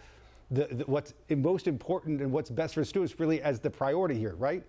the, 0.50 0.66
the, 0.66 0.84
what's 0.84 1.14
most 1.30 1.66
important 1.66 2.20
and 2.20 2.30
what's 2.30 2.50
best 2.50 2.74
for 2.74 2.84
students 2.84 3.18
really 3.18 3.40
as 3.42 3.60
the 3.60 3.70
priority 3.70 4.18
here, 4.18 4.34
right? 4.36 4.62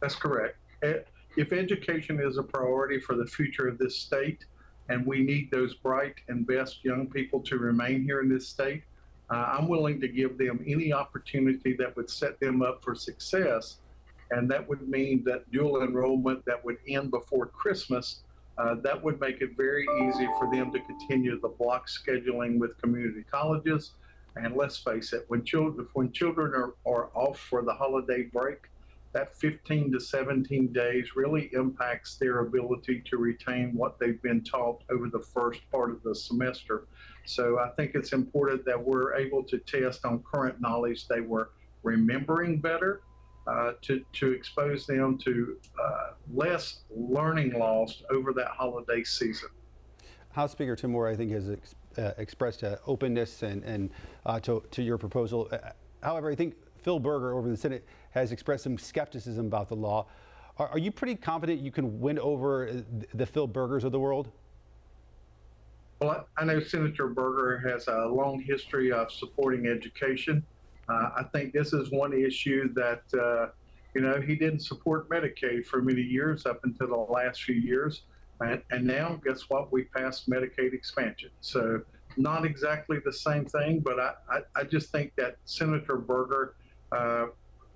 That's 0.00 0.14
correct. 0.14 0.56
If 0.82 1.52
education 1.52 2.20
is 2.20 2.36
a 2.36 2.42
priority 2.42 3.00
for 3.00 3.16
the 3.16 3.26
future 3.26 3.66
of 3.68 3.78
this 3.78 3.96
state, 3.96 4.44
and 4.88 5.04
we 5.06 5.22
need 5.22 5.50
those 5.50 5.74
bright 5.74 6.14
and 6.28 6.46
best 6.46 6.84
young 6.84 7.08
people 7.08 7.40
to 7.40 7.58
remain 7.58 8.02
here 8.02 8.20
in 8.20 8.28
this 8.28 8.48
state, 8.48 8.82
uh, 9.30 9.56
I'm 9.58 9.68
willing 9.68 10.00
to 10.00 10.08
give 10.08 10.38
them 10.38 10.64
any 10.66 10.92
opportunity 10.92 11.74
that 11.78 11.96
would 11.96 12.08
set 12.08 12.40
them 12.40 12.62
up 12.62 12.82
for 12.82 12.94
success. 12.94 13.78
And 14.30 14.50
that 14.50 14.66
would 14.68 14.88
mean 14.88 15.22
that 15.24 15.50
dual 15.50 15.82
enrollment 15.82 16.44
that 16.44 16.62
would 16.64 16.78
end 16.88 17.10
before 17.10 17.46
Christmas, 17.46 18.22
uh, 18.58 18.76
that 18.82 19.02
would 19.02 19.20
make 19.20 19.40
it 19.40 19.56
very 19.56 19.86
easy 20.02 20.26
for 20.38 20.50
them 20.52 20.72
to 20.72 20.80
continue 20.80 21.40
the 21.40 21.48
block 21.48 21.88
scheduling 21.88 22.58
with 22.58 22.76
community 22.80 23.24
colleges. 23.30 23.92
And 24.36 24.54
let's 24.54 24.78
face 24.78 25.12
it, 25.12 25.24
when 25.28 25.44
children 25.44 25.86
when 25.94 26.12
children 26.12 26.52
are, 26.54 26.74
are 26.86 27.10
off 27.14 27.38
for 27.38 27.62
the 27.62 27.72
holiday 27.72 28.24
break, 28.24 28.58
that 29.12 29.36
15 29.36 29.92
to 29.92 30.00
17 30.00 30.72
days 30.72 31.16
really 31.16 31.50
impacts 31.52 32.16
their 32.16 32.40
ability 32.40 33.02
to 33.06 33.16
retain 33.16 33.72
what 33.74 33.98
they've 33.98 34.20
been 34.22 34.44
taught 34.44 34.82
over 34.90 35.08
the 35.08 35.20
first 35.20 35.60
part 35.70 35.90
of 35.90 36.02
the 36.02 36.14
semester. 36.14 36.86
So 37.24 37.58
I 37.58 37.70
think 37.70 37.92
it's 37.94 38.12
important 38.12 38.64
that 38.66 38.82
we're 38.82 39.14
able 39.14 39.42
to 39.44 39.58
test 39.58 40.04
on 40.04 40.22
current 40.22 40.60
knowledge 40.60 41.08
they 41.08 41.20
were 41.20 41.50
remembering 41.82 42.60
better 42.60 43.00
uh, 43.46 43.72
to, 43.82 44.04
to 44.12 44.32
expose 44.32 44.86
them 44.86 45.16
to 45.18 45.56
uh, 45.82 46.10
less 46.34 46.80
learning 46.90 47.58
loss 47.58 48.02
over 48.10 48.32
that 48.34 48.48
holiday 48.48 49.02
season. 49.02 49.48
House 50.32 50.52
Speaker 50.52 50.76
Tim 50.76 50.92
Moore, 50.92 51.08
I 51.08 51.16
think, 51.16 51.32
has 51.32 51.50
ex- 51.50 51.74
uh, 51.96 52.12
expressed 52.18 52.62
openness 52.86 53.42
and, 53.42 53.64
and 53.64 53.90
uh, 54.26 54.38
to, 54.40 54.62
to 54.70 54.82
your 54.82 54.98
proposal. 54.98 55.48
Uh, 55.50 55.58
however, 56.02 56.30
I 56.30 56.34
think 56.34 56.54
Phil 56.82 56.98
Berger 56.98 57.34
over 57.34 57.48
the 57.48 57.56
Senate 57.56 57.86
has 58.10 58.32
expressed 58.32 58.64
some 58.64 58.78
skepticism 58.78 59.46
about 59.46 59.68
the 59.68 59.76
law. 59.76 60.06
Are, 60.58 60.68
are 60.68 60.78
you 60.78 60.90
pretty 60.90 61.14
confident 61.14 61.60
you 61.60 61.70
can 61.70 62.00
win 62.00 62.18
over 62.18 62.82
the 63.14 63.26
Phil 63.26 63.46
Bergers 63.46 63.84
of 63.84 63.92
the 63.92 64.00
world? 64.00 64.30
Well, 66.00 66.28
I 66.36 66.44
know 66.44 66.60
Senator 66.60 67.08
Berger 67.08 67.58
has 67.68 67.88
a 67.88 68.06
long 68.06 68.40
history 68.40 68.92
of 68.92 69.10
supporting 69.10 69.66
education. 69.66 70.44
Uh, 70.88 71.10
I 71.16 71.24
think 71.32 71.52
this 71.52 71.72
is 71.72 71.90
one 71.90 72.12
issue 72.12 72.72
that, 72.74 73.02
uh, 73.14 73.50
you 73.94 74.00
know, 74.00 74.20
he 74.20 74.36
didn't 74.36 74.60
support 74.60 75.08
Medicaid 75.08 75.66
for 75.66 75.82
many 75.82 76.02
years 76.02 76.46
up 76.46 76.60
until 76.64 76.86
the 76.86 77.12
last 77.12 77.42
few 77.42 77.56
years. 77.56 78.02
And, 78.40 78.62
and 78.70 78.86
now, 78.86 79.20
guess 79.24 79.50
what? 79.50 79.72
We 79.72 79.84
passed 79.84 80.30
Medicaid 80.30 80.72
expansion. 80.72 81.30
So, 81.40 81.82
not 82.16 82.44
exactly 82.44 82.98
the 83.04 83.12
same 83.12 83.44
thing, 83.44 83.80
but 83.80 83.98
I, 83.98 84.12
I, 84.30 84.40
I 84.56 84.64
just 84.64 84.90
think 84.90 85.12
that 85.16 85.36
Senator 85.44 85.96
Berger 85.96 86.54
uh, 86.92 87.26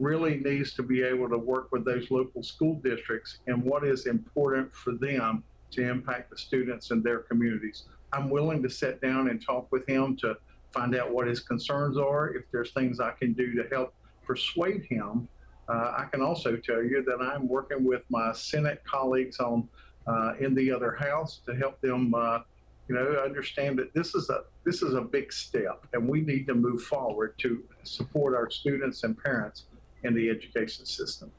really 0.02 0.38
needs 0.38 0.74
to 0.74 0.82
be 0.82 1.02
able 1.02 1.28
to 1.28 1.38
work 1.38 1.70
with 1.70 1.84
those 1.84 2.10
local 2.10 2.42
school 2.42 2.74
districts 2.82 3.38
and 3.46 3.62
what 3.62 3.84
is 3.84 4.06
important 4.06 4.74
for 4.74 4.94
them 4.94 5.44
to 5.70 5.88
impact 5.88 6.28
the 6.28 6.36
students 6.36 6.90
and 6.90 7.04
their 7.04 7.20
communities. 7.20 7.84
I'm 8.12 8.28
willing 8.28 8.62
to 8.64 8.68
sit 8.68 9.00
down 9.00 9.30
and 9.30 9.40
talk 9.40 9.70
with 9.70 9.88
him 9.88 10.16
to 10.16 10.36
find 10.72 10.94
out 10.96 11.12
what 11.12 11.28
his 11.28 11.40
concerns 11.40 11.96
are. 11.96 12.34
If 12.34 12.44
there's 12.50 12.72
things 12.72 12.98
I 12.98 13.12
can 13.12 13.32
do 13.32 13.54
to 13.54 13.68
help 13.70 13.94
persuade 14.26 14.84
him, 14.90 15.28
uh, 15.68 15.94
I 15.96 16.06
can 16.10 16.20
also 16.20 16.56
tell 16.56 16.82
you 16.82 17.04
that 17.04 17.22
I'm 17.22 17.46
working 17.46 17.84
with 17.84 18.02
my 18.10 18.32
Senate 18.32 18.82
colleagues 18.84 19.38
on 19.38 19.68
uh, 20.08 20.34
in 20.40 20.52
the 20.54 20.72
other 20.72 20.92
house 20.92 21.40
to 21.46 21.54
help 21.54 21.80
them, 21.80 22.12
uh, 22.12 22.40
you 22.88 22.96
know, 22.96 23.22
understand 23.24 23.78
that 23.78 23.94
this 23.94 24.16
is 24.16 24.28
a 24.30 24.42
this 24.64 24.82
is 24.82 24.94
a 24.94 25.00
big 25.00 25.32
step, 25.32 25.86
and 25.92 26.08
we 26.08 26.20
need 26.20 26.46
to 26.48 26.54
move 26.54 26.82
forward 26.82 27.34
to 27.38 27.62
support 27.84 28.34
our 28.34 28.50
students 28.50 29.04
and 29.04 29.16
parents 29.16 29.66
in 30.04 30.14
the 30.14 30.30
education 30.30 30.86
system. 30.86 31.30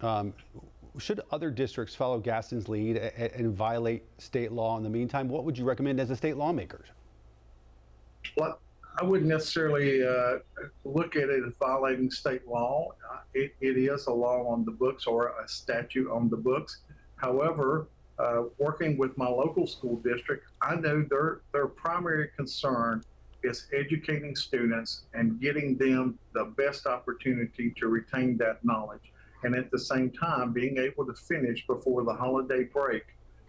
Um, 0.00 0.32
should 0.98 1.20
other 1.30 1.50
districts 1.50 1.94
follow 1.94 2.18
Gaston's 2.18 2.68
lead 2.68 2.96
and 2.96 3.54
violate 3.54 4.04
state 4.18 4.52
law 4.52 4.76
in 4.76 4.82
the 4.82 4.90
meantime? 4.90 5.28
What 5.28 5.44
would 5.44 5.56
you 5.56 5.64
recommend 5.64 6.00
as 6.00 6.10
a 6.10 6.16
state 6.16 6.36
lawmaker? 6.36 6.84
Well, 8.36 8.60
I 9.00 9.04
wouldn't 9.04 9.28
necessarily 9.28 10.04
uh, 10.04 10.38
look 10.84 11.14
at 11.14 11.28
it 11.28 11.44
as 11.46 11.52
violating 11.60 12.10
state 12.10 12.46
law. 12.48 12.92
Uh, 13.12 13.18
it, 13.34 13.54
it 13.60 13.76
is 13.76 14.06
a 14.06 14.12
law 14.12 14.46
on 14.48 14.64
the 14.64 14.72
books 14.72 15.06
or 15.06 15.34
a 15.42 15.48
statute 15.48 16.10
on 16.10 16.28
the 16.28 16.36
books. 16.36 16.78
However, 17.16 17.88
uh, 18.18 18.44
working 18.58 18.98
with 18.98 19.16
my 19.16 19.28
local 19.28 19.66
school 19.66 19.96
district, 19.96 20.46
I 20.60 20.74
know 20.74 21.06
their 21.08 21.42
their 21.52 21.68
primary 21.68 22.30
concern 22.36 23.04
is 23.42 23.66
educating 23.72 24.34
students 24.34 25.04
and 25.14 25.40
getting 25.40 25.76
them 25.76 26.18
the 26.34 26.44
best 26.56 26.86
opportunity 26.86 27.72
to 27.78 27.86
retain 27.86 28.36
that 28.38 28.64
knowledge. 28.64 29.12
And 29.44 29.54
at 29.54 29.70
the 29.70 29.78
same 29.78 30.10
time, 30.10 30.52
being 30.52 30.78
able 30.78 31.06
to 31.06 31.14
finish 31.14 31.66
before 31.66 32.02
the 32.04 32.12
holiday 32.12 32.64
break 32.64 33.04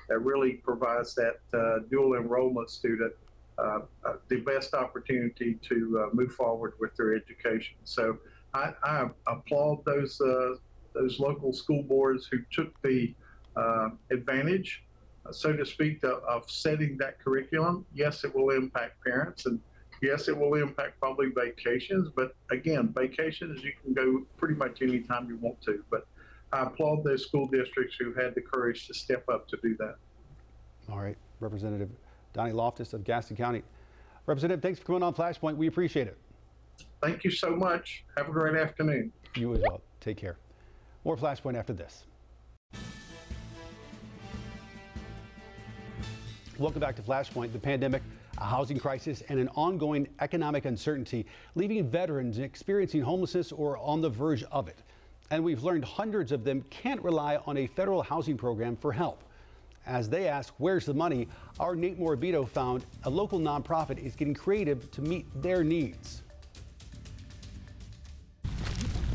that 0.08 0.20
really 0.20 0.54
provides 0.54 1.16
that 1.16 1.40
uh, 1.54 1.80
dual 1.90 2.16
enrollment 2.16 2.70
student 2.70 3.14
uh, 3.58 3.80
uh, 4.06 4.14
the 4.30 4.38
best 4.38 4.74
opportunity 4.74 5.56
to 5.62 6.02
uh, 6.02 6.16
move 6.16 6.32
forward 6.32 6.74
with 6.80 6.96
their 6.96 7.14
education. 7.14 7.76
So 7.84 8.18
I, 8.54 8.74
I 8.84 9.10
applaud 9.28 9.84
those 9.86 10.20
uh, 10.22 10.56
those 10.94 11.20
local 11.20 11.52
school 11.54 11.84
boards 11.84 12.26
who 12.26 12.40
took 12.52 12.74
the 12.82 13.14
uh, 13.56 13.90
advantage, 14.12 14.84
so 15.32 15.54
to 15.54 15.66
speak, 15.66 16.04
of 16.04 16.50
setting 16.50 16.98
that 16.98 17.20
curriculum. 17.20 17.86
Yes, 17.94 18.24
it 18.24 18.34
will 18.34 18.50
impact 18.52 19.04
parents 19.04 19.46
and 19.46 19.60
yes, 20.02 20.28
it 20.28 20.38
will 20.38 20.56
impact 20.56 21.00
probably 21.00 21.28
vacations, 21.36 22.10
but 22.16 22.36
again, 22.52 22.94
vacations 22.96 23.64
you 23.64 23.74
can 23.84 23.94
go 23.94 24.26
pretty 24.38 24.56
much 24.56 24.82
anytime 24.82 25.28
you 25.28 25.38
want 25.38 25.62
to. 25.64 25.84
But 25.90 26.08
I 26.52 26.64
applaud 26.64 27.04
those 27.04 27.26
school 27.26 27.48
districts 27.48 27.96
who 28.00 28.14
had 28.14 28.36
the 28.36 28.42
courage 28.42 28.88
to 28.88 28.94
step 28.94 29.24
up 29.30 29.48
to 29.50 29.58
do 29.62 29.76
that. 29.78 29.96
All 30.92 31.00
right, 31.00 31.18
Representative 31.40 31.90
Donnie 32.34 32.54
Loftis 32.54 32.94
of 32.94 33.04
Gaston 33.04 33.38
County. 33.38 33.64
Representative, 34.26 34.62
thanks 34.62 34.80
for 34.80 34.86
coming 34.86 35.04
on 35.04 35.14
Flashpoint. 35.14 35.58
We 35.58 35.68
appreciate 35.68 36.08
it. 36.08 36.18
Thank 37.02 37.24
you 37.24 37.32
so 37.32 37.56
much. 37.56 38.04
Have 38.18 38.30
a 38.30 38.32
great 38.32 38.56
afternoon. 38.56 39.12
You 39.36 39.54
as 39.54 39.62
well. 39.62 39.82
Take 40.00 40.18
care. 40.18 40.38
More 41.04 41.18
Flashpoint 41.18 41.58
after 41.58 41.74
this. 41.74 42.04
Welcome 46.58 46.82
back 46.82 46.96
to 46.98 47.02
Flashpoint. 47.02 47.54
The 47.54 47.60
pandemic, 47.60 48.02
a 48.40 48.46
housing 48.46 48.80
crisis, 48.80 49.22
and 49.30 49.40
an 49.40 49.50
ongoing 49.56 50.08
economic 50.22 50.66
uncertainty, 50.66 51.26
leaving 51.56 51.88
veterans 51.90 52.40
experiencing 52.40 53.02
homelessness 53.02 53.52
or 53.52 53.78
on 53.78 54.02
the 54.02 54.10
verge 54.10 54.44
of 54.52 54.68
it. 54.68 54.80
And 55.32 55.44
we've 55.44 55.64
learned 55.64 55.86
hundreds 55.86 56.32
of 56.32 56.44
them 56.44 56.64
can't 56.70 57.02
rely 57.04 57.38
on 57.46 57.58
a 57.58 57.68
federal 57.68 58.02
housing 58.02 58.38
program 58.38 58.76
for 58.76 58.92
help. 58.92 59.24
As 59.86 60.10
they 60.10 60.28
ask, 60.28 60.54
where's 60.58 60.86
the 60.86 60.94
money? 60.94 61.28
Our 61.60 61.76
Nate 61.76 62.00
Morabito 62.00 62.48
found 62.48 62.86
a 63.04 63.10
local 63.10 63.40
nonprofit 63.40 64.04
is 64.04 64.16
getting 64.16 64.34
creative 64.34 64.90
to 64.92 65.02
meet 65.02 65.26
their 65.42 65.64
needs. 65.64 66.22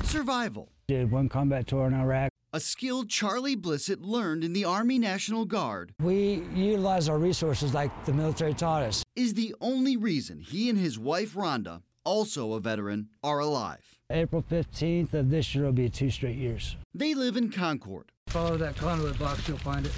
Survival. 0.05 0.69
Did 0.89 1.11
one 1.11 1.29
combat 1.29 1.67
tour 1.67 1.87
in 1.87 1.95
Iraq. 1.95 2.34
A 2.55 2.61
skill 2.61 3.03
Charlie 3.03 3.57
Blissett 3.57 3.99
learned 4.01 4.45
in 4.45 4.53
the 4.53 4.65
Army 4.65 4.97
National 4.97 5.45
Guard. 5.45 5.93
We 6.01 6.45
utilize 6.55 7.09
our 7.09 7.19
resources 7.19 7.75
like 7.75 7.91
the 8.05 8.13
military 8.13 8.55
taught 8.55 8.85
us. 8.85 9.03
Is 9.17 9.35
the 9.35 9.57
only 9.61 9.97
reason 9.97 10.39
he 10.39 10.71
and 10.71 10.79
his 10.79 10.97
wife 10.97 11.35
Rhonda, 11.35 11.83
also 12.05 12.53
a 12.53 12.61
veteran, 12.61 13.09
are 13.25 13.41
alive. 13.41 13.99
April 14.09 14.41
15th 14.41 15.15
of 15.15 15.31
this 15.31 15.53
year 15.53 15.65
will 15.65 15.73
be 15.73 15.89
two 15.89 16.11
straight 16.11 16.37
years. 16.37 16.77
They 16.95 17.13
live 17.13 17.37
in 17.37 17.51
Concord. 17.51 18.13
Follow 18.29 18.57
that 18.57 18.77
conduit 18.77 19.19
box, 19.19 19.49
you'll 19.49 19.59
find 19.59 19.87
it. 19.87 19.93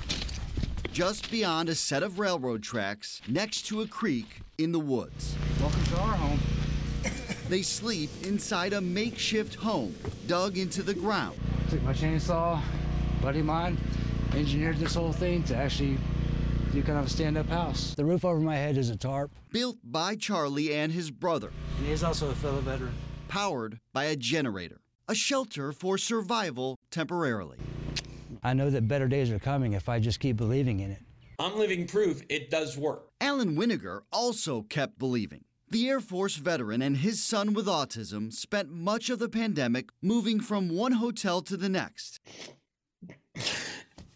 Just 0.94 1.30
beyond 1.30 1.68
a 1.68 1.74
set 1.74 2.02
of 2.02 2.18
railroad 2.18 2.62
tracks 2.62 3.20
next 3.28 3.66
to 3.66 3.82
a 3.82 3.86
creek 3.86 4.40
in 4.56 4.72
the 4.72 4.80
woods. 4.80 5.36
Welcome 5.60 5.84
to 5.84 5.98
our 5.98 6.16
home. 6.16 6.40
They 7.50 7.60
sleep 7.60 8.08
inside 8.22 8.72
a 8.72 8.80
makeshift 8.80 9.56
home 9.56 9.94
dug 10.26 10.56
into 10.56 10.82
the 10.82 10.94
ground. 10.94 11.38
Took 11.70 11.82
my 11.82 11.92
chainsaw, 11.92 12.60
buddy 13.20 13.40
of 13.40 13.46
mine, 13.46 13.76
engineered 14.34 14.76
this 14.76 14.94
whole 14.94 15.12
thing 15.12 15.42
to 15.44 15.56
actually 15.56 15.98
do 16.72 16.80
kind 16.80 16.98
of 16.98 17.06
a 17.06 17.10
stand 17.10 17.36
up 17.36 17.48
house. 17.48 17.94
The 17.96 18.04
roof 18.04 18.24
over 18.24 18.38
my 18.38 18.54
head 18.54 18.76
is 18.76 18.88
a 18.88 18.96
tarp. 18.96 19.32
Built 19.50 19.78
by 19.82 20.14
Charlie 20.14 20.72
and 20.72 20.92
his 20.92 21.10
brother. 21.10 21.50
And 21.78 21.86
he's 21.88 22.04
also 22.04 22.30
a 22.30 22.34
fellow 22.36 22.60
veteran. 22.60 22.94
Powered 23.26 23.80
by 23.92 24.04
a 24.04 24.14
generator. 24.14 24.80
A 25.08 25.14
shelter 25.16 25.72
for 25.72 25.98
survival 25.98 26.78
temporarily. 26.92 27.56
I 28.44 28.54
know 28.54 28.70
that 28.70 28.86
better 28.86 29.08
days 29.08 29.32
are 29.32 29.40
coming 29.40 29.72
if 29.72 29.88
I 29.88 29.98
just 29.98 30.20
keep 30.20 30.36
believing 30.36 30.78
in 30.78 30.92
it. 30.92 31.02
I'm 31.40 31.58
living 31.58 31.88
proof 31.88 32.22
it 32.28 32.48
does 32.48 32.78
work. 32.78 33.08
Alan 33.20 33.56
Winiger 33.56 34.02
also 34.12 34.62
kept 34.62 35.00
believing. 35.00 35.44
The 35.68 35.88
Air 35.88 35.98
Force 35.98 36.36
veteran 36.36 36.80
and 36.80 36.98
his 36.98 37.22
son 37.22 37.52
with 37.52 37.66
autism 37.66 38.32
spent 38.32 38.70
much 38.70 39.10
of 39.10 39.18
the 39.18 39.28
pandemic 39.28 39.90
moving 40.00 40.38
from 40.38 40.68
one 40.68 40.92
hotel 40.92 41.42
to 41.42 41.56
the 41.56 41.68
next. 41.68 42.20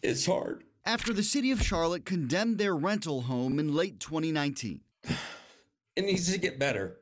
It's 0.00 0.26
hard. 0.26 0.62
After 0.84 1.12
the 1.12 1.24
city 1.24 1.50
of 1.50 1.60
Charlotte 1.60 2.04
condemned 2.04 2.58
their 2.58 2.76
rental 2.76 3.22
home 3.22 3.58
in 3.58 3.74
late 3.74 3.98
2019. 3.98 4.80
It 5.96 6.04
needs 6.04 6.32
to 6.32 6.38
get 6.38 6.58
better 6.58 6.98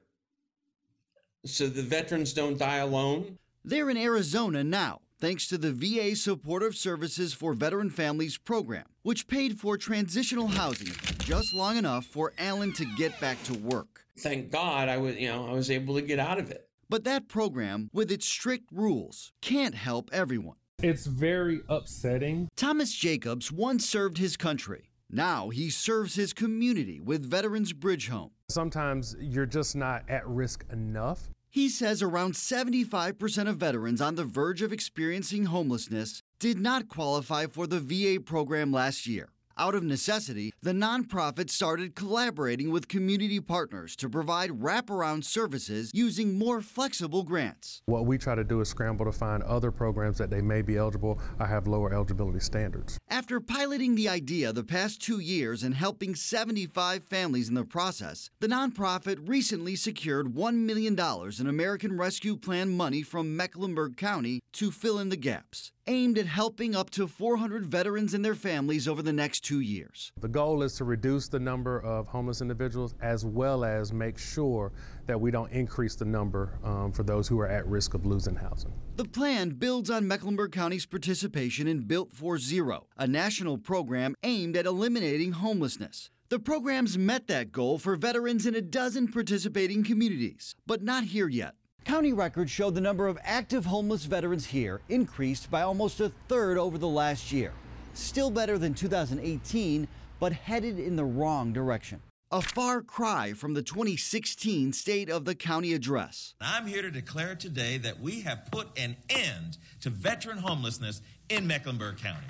so 1.44 1.68
the 1.68 1.82
veterans 1.82 2.32
don't 2.32 2.58
die 2.58 2.78
alone. 2.78 3.38
They're 3.64 3.90
in 3.90 3.98
Arizona 3.98 4.64
now, 4.64 5.02
thanks 5.18 5.48
to 5.48 5.58
the 5.58 5.72
VA 5.72 6.14
Supportive 6.14 6.76
Services 6.76 7.34
for 7.34 7.52
Veteran 7.54 7.90
Families 7.90 8.38
program, 8.38 8.84
which 9.02 9.26
paid 9.26 9.58
for 9.58 9.76
transitional 9.76 10.48
housing 10.48 10.94
just 11.18 11.54
long 11.54 11.76
enough 11.76 12.06
for 12.06 12.32
Alan 12.38 12.72
to 12.74 12.84
get 12.96 13.18
back 13.20 13.42
to 13.44 13.54
work. 13.54 14.04
Thank 14.18 14.50
God 14.50 14.88
I 14.88 14.96
was, 14.96 15.16
you 15.16 15.28
know, 15.28 15.46
I 15.48 15.52
was 15.52 15.70
able 15.70 15.94
to 15.96 16.02
get 16.02 16.18
out 16.18 16.38
of 16.38 16.50
it. 16.50 16.68
But 16.88 17.04
that 17.04 17.28
program, 17.28 17.90
with 17.92 18.10
its 18.10 18.26
strict 18.26 18.70
rules, 18.72 19.32
can't 19.42 19.74
help 19.74 20.08
everyone. 20.12 20.56
It's 20.82 21.06
very 21.06 21.60
upsetting. 21.68 22.48
Thomas 22.56 22.94
Jacobs 22.94 23.52
once 23.52 23.86
served 23.86 24.18
his 24.18 24.36
country. 24.36 24.90
Now 25.10 25.48
he 25.48 25.70
serves 25.70 26.14
his 26.14 26.32
community 26.32 27.00
with 27.00 27.28
Veterans 27.28 27.72
Bridge 27.72 28.08
Home. 28.08 28.30
Sometimes 28.48 29.16
you're 29.18 29.46
just 29.46 29.74
not 29.74 30.08
at 30.08 30.26
risk 30.26 30.64
enough. 30.70 31.30
He 31.50 31.68
says 31.70 32.02
around 32.02 32.34
75% 32.34 33.48
of 33.48 33.56
veterans 33.56 34.00
on 34.02 34.16
the 34.16 34.24
verge 34.24 34.60
of 34.60 34.72
experiencing 34.72 35.46
homelessness 35.46 36.22
did 36.38 36.58
not 36.58 36.88
qualify 36.88 37.46
for 37.46 37.66
the 37.66 37.80
VA 37.80 38.20
program 38.20 38.70
last 38.70 39.06
year. 39.06 39.30
Out 39.56 39.74
of 39.74 39.82
necessity, 39.82 40.52
the 40.62 40.72
nonprofit 40.72 41.50
started 41.50 41.96
collaborating 41.96 42.70
with 42.70 42.86
community 42.86 43.40
partners 43.40 43.96
to 43.96 44.08
provide 44.08 44.50
wraparound 44.50 45.24
services 45.24 45.90
using 45.92 46.38
more 46.38 46.60
flexible 46.60 47.24
grants. 47.24 47.82
What 47.86 48.06
we 48.06 48.18
try 48.18 48.36
to 48.36 48.44
do 48.44 48.60
is 48.60 48.68
scramble 48.68 49.06
to 49.06 49.12
find 49.12 49.42
other 49.42 49.72
programs 49.72 50.18
that 50.18 50.30
they 50.30 50.42
may 50.42 50.62
be 50.62 50.76
eligible 50.76 51.18
or 51.40 51.46
have 51.46 51.66
lower 51.66 51.92
eligibility 51.92 52.38
standards. 52.40 52.97
After 53.10 53.40
piloting 53.40 53.94
the 53.94 54.06
idea 54.06 54.52
the 54.52 54.62
past 54.62 55.00
two 55.00 55.18
years 55.18 55.62
and 55.62 55.74
helping 55.74 56.14
75 56.14 57.04
families 57.04 57.48
in 57.48 57.54
the 57.54 57.64
process, 57.64 58.28
the 58.40 58.48
nonprofit 58.48 59.26
recently 59.26 59.76
secured 59.76 60.34
$1 60.34 60.54
million 60.56 60.94
in 61.40 61.46
American 61.46 61.96
Rescue 61.96 62.36
Plan 62.36 62.68
money 62.76 63.02
from 63.02 63.34
Mecklenburg 63.34 63.96
County 63.96 64.42
to 64.52 64.70
fill 64.70 64.98
in 64.98 65.08
the 65.08 65.16
gaps 65.16 65.72
aimed 65.88 66.18
at 66.18 66.26
helping 66.26 66.76
up 66.76 66.90
to 66.90 67.08
400 67.08 67.64
veterans 67.64 68.12
and 68.12 68.22
their 68.22 68.34
families 68.34 68.86
over 68.86 69.02
the 69.02 69.12
next 69.12 69.40
two 69.40 69.60
years. 69.60 70.12
The 70.20 70.28
goal 70.28 70.62
is 70.62 70.74
to 70.74 70.84
reduce 70.84 71.28
the 71.28 71.40
number 71.40 71.80
of 71.80 72.06
homeless 72.06 72.42
individuals 72.42 72.94
as 73.00 73.24
well 73.24 73.64
as 73.64 73.90
make 73.92 74.18
sure 74.18 74.70
that 75.08 75.20
we 75.20 75.32
don't 75.32 75.50
increase 75.50 75.96
the 75.96 76.04
number 76.04 76.58
um, 76.62 76.92
for 76.92 77.02
those 77.02 77.26
who 77.26 77.40
are 77.40 77.48
at 77.48 77.66
risk 77.66 77.94
of 77.94 78.06
losing 78.06 78.36
housing. 78.36 78.72
The 78.96 79.04
plan 79.04 79.50
builds 79.50 79.90
on 79.90 80.06
Mecklenburg 80.06 80.52
County's 80.52 80.86
participation 80.86 81.66
in 81.66 81.80
Built 81.80 82.12
for 82.12 82.38
Zero, 82.38 82.86
a 82.96 83.06
national 83.06 83.58
program 83.58 84.14
aimed 84.22 84.56
at 84.56 84.66
eliminating 84.66 85.32
homelessness. 85.32 86.10
The 86.28 86.38
program's 86.38 86.98
met 86.98 87.26
that 87.28 87.52
goal 87.52 87.78
for 87.78 87.96
veterans 87.96 88.46
in 88.46 88.54
a 88.54 88.60
dozen 88.60 89.08
participating 89.08 89.82
communities, 89.82 90.54
but 90.66 90.82
not 90.82 91.04
here 91.04 91.28
yet. 91.28 91.54
County 91.86 92.12
records 92.12 92.50
show 92.50 92.68
the 92.68 92.82
number 92.82 93.06
of 93.06 93.18
active 93.24 93.64
homeless 93.64 94.04
veterans 94.04 94.44
here 94.44 94.82
increased 94.90 95.50
by 95.50 95.62
almost 95.62 96.00
a 96.00 96.12
third 96.28 96.58
over 96.58 96.76
the 96.76 96.86
last 96.86 97.32
year. 97.32 97.52
Still 97.94 98.30
better 98.30 98.58
than 98.58 98.74
2018, 98.74 99.88
but 100.20 100.32
headed 100.32 100.78
in 100.78 100.96
the 100.96 101.04
wrong 101.04 101.50
direction. 101.54 102.02
A 102.30 102.42
far 102.42 102.82
cry 102.82 103.32
from 103.32 103.54
the 103.54 103.62
2016 103.62 104.74
State 104.74 105.08
of 105.08 105.24
the 105.24 105.34
County 105.34 105.72
Address. 105.72 106.34
I'm 106.42 106.66
here 106.66 106.82
to 106.82 106.90
declare 106.90 107.34
today 107.34 107.78
that 107.78 108.00
we 108.00 108.20
have 108.20 108.50
put 108.52 108.68
an 108.78 108.96
end 109.08 109.56
to 109.80 109.88
veteran 109.88 110.36
homelessness 110.36 111.00
in 111.30 111.46
Mecklenburg 111.46 111.96
County. 111.96 112.26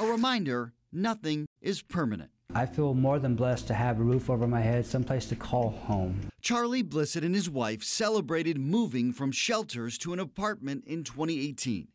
A 0.00 0.10
reminder 0.10 0.72
nothing 0.92 1.46
is 1.62 1.82
permanent. 1.82 2.32
I 2.52 2.66
feel 2.66 2.94
more 2.94 3.20
than 3.20 3.36
blessed 3.36 3.68
to 3.68 3.74
have 3.74 4.00
a 4.00 4.02
roof 4.02 4.28
over 4.28 4.48
my 4.48 4.60
head, 4.60 4.84
someplace 4.84 5.26
to 5.26 5.36
call 5.36 5.70
home. 5.70 6.20
Charlie 6.40 6.82
Blissett 6.82 7.24
and 7.24 7.34
his 7.34 7.48
wife 7.48 7.84
celebrated 7.84 8.58
moving 8.58 9.12
from 9.12 9.30
shelters 9.30 9.96
to 9.98 10.12
an 10.12 10.18
apartment 10.18 10.82
in 10.84 11.04
2018. 11.04 11.86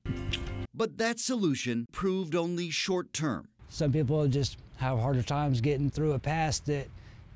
But 0.74 0.98
that 0.98 1.20
solution 1.20 1.88
proved 1.92 2.36
only 2.36 2.70
short 2.70 3.12
term. 3.12 3.50
Some 3.68 3.92
people 3.92 4.26
just 4.28 4.58
have 4.82 4.98
harder 4.98 5.22
times 5.22 5.62
getting 5.62 5.92
through 5.92 6.14
a 6.14 6.20
past 6.20 6.66
that 6.66 6.88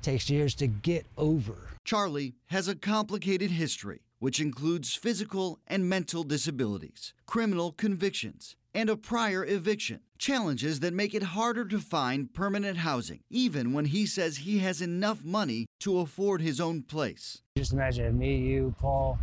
takes 0.02 0.28
years 0.28 0.52
to 0.52 0.66
get 0.66 1.06
over. 1.16 1.54
Charlie 1.84 2.34
has 2.46 2.66
a 2.66 2.74
complicated 2.74 3.52
history, 3.52 4.00
which 4.18 4.40
includes 4.40 4.96
physical 4.96 5.60
and 5.68 5.88
mental 5.88 6.24
disabilities, 6.24 7.14
criminal 7.24 7.70
convictions, 7.70 8.56
and 8.74 8.90
a 8.90 8.96
prior 8.96 9.44
eviction. 9.44 10.00
Challenges 10.18 10.80
that 10.80 10.92
make 10.92 11.14
it 11.14 11.22
harder 11.22 11.64
to 11.66 11.78
find 11.78 12.34
permanent 12.34 12.78
housing, 12.78 13.20
even 13.30 13.72
when 13.72 13.84
he 13.84 14.06
says 14.06 14.38
he 14.38 14.58
has 14.58 14.82
enough 14.82 15.22
money 15.22 15.66
to 15.80 16.00
afford 16.00 16.40
his 16.40 16.60
own 16.60 16.82
place. 16.82 17.42
Just 17.56 17.72
imagine 17.72 18.06
if 18.06 18.14
me, 18.14 18.38
you, 18.38 18.74
Paul 18.80 19.20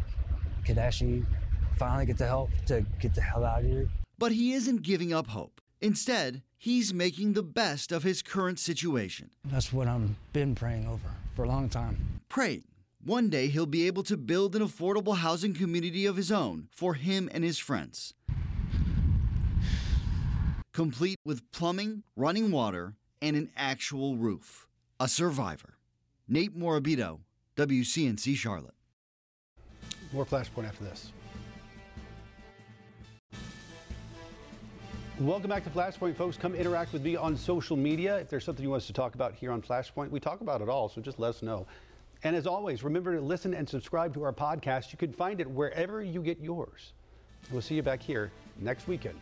could 0.66 0.78
actually 0.78 1.26
finally 1.76 2.06
get 2.06 2.18
the 2.18 2.28
help 2.28 2.52
to 2.68 2.86
get 3.02 3.14
the 3.16 3.22
hell 3.22 3.44
out 3.44 3.66
of 3.66 3.66
here. 3.66 3.90
But 4.18 4.32
he 4.32 4.54
isn't 4.54 4.82
giving 4.82 5.12
up 5.12 5.28
hope. 5.28 5.60
Instead, 5.84 6.42
he's 6.58 6.94
making 6.94 7.34
the 7.34 7.44
best 7.44 7.92
of 7.92 8.04
his 8.04 8.22
current 8.22 8.58
situation. 8.58 9.30
That's 9.44 9.74
what 9.74 9.86
I've 9.86 10.10
been 10.32 10.56
praying 10.56 10.88
over 10.88 11.10
for 11.36 11.44
a 11.44 11.48
long 11.48 11.68
time. 11.68 12.22
Praying 12.30 12.64
one 13.04 13.30
day 13.30 13.48
he'll 13.48 13.66
be 13.66 13.86
able 13.86 14.04
to 14.04 14.16
build 14.16 14.56
an 14.56 14.62
affordable 14.62 15.18
housing 15.18 15.54
community 15.54 16.06
of 16.06 16.16
his 16.16 16.32
own 16.32 16.70
for 16.72 16.94
him 16.94 17.30
and 17.34 17.44
his 17.44 17.60
friends. 17.60 18.14
Complete 20.72 21.18
with 21.26 21.52
plumbing, 21.52 22.04
running 22.16 22.50
water, 22.50 22.96
and 23.22 23.36
an 23.36 23.50
actual 23.58 24.16
roof. 24.16 24.68
A 25.02 25.10
survivor. 25.10 25.78
Nate 26.30 26.58
Morabito, 26.58 27.20
WCNC 27.58 28.38
Charlotte. 28.38 28.74
More 30.14 30.26
Flashpoint 30.26 30.66
after 30.66 30.86
this. 30.86 31.12
Welcome 35.20 35.52
back 35.52 35.64
to 35.66 35.70
Flashpoint, 35.70 36.16
folks. 36.16 36.38
Come 36.38 36.56
interact 36.56 36.92
with 36.92 37.04
me 37.04 37.16
on 37.16 37.38
social 37.38 37.78
media. 37.78 38.18
If 38.18 38.32
there's 38.32 38.44
something 38.44 38.64
you 38.64 38.72
want 38.72 38.82
us 38.82 38.88
to 38.88 38.94
talk 38.94 39.14
about 39.14 39.36
here 39.36 39.52
on 39.52 39.62
Flashpoint, 39.62 40.10
we 40.10 40.20
talk 40.20 40.42
about 40.42 40.60
it 40.60 40.70
all, 40.70 40.90
so 40.90 41.02
just 41.02 41.20
let 41.20 41.30
us 41.30 41.44
know. 41.44 41.68
And 42.24 42.36
as 42.36 42.48
always, 42.48 42.84
remember 42.84 43.16
to 43.16 43.22
listen 43.22 43.54
and 43.54 43.70
subscribe 43.70 44.16
to 44.16 44.24
our 44.24 44.34
podcast. 44.34 44.92
You 44.92 44.98
can 44.98 45.14
find 45.14 45.40
it 45.40 45.48
wherever 45.48 46.02
you 46.02 46.24
get 46.24 46.40
yours. 46.40 46.94
We'll 47.52 47.62
see 47.62 47.76
you 47.76 47.84
back 47.84 48.02
here 48.02 48.32
next 48.60 48.88
weekend. 48.88 49.20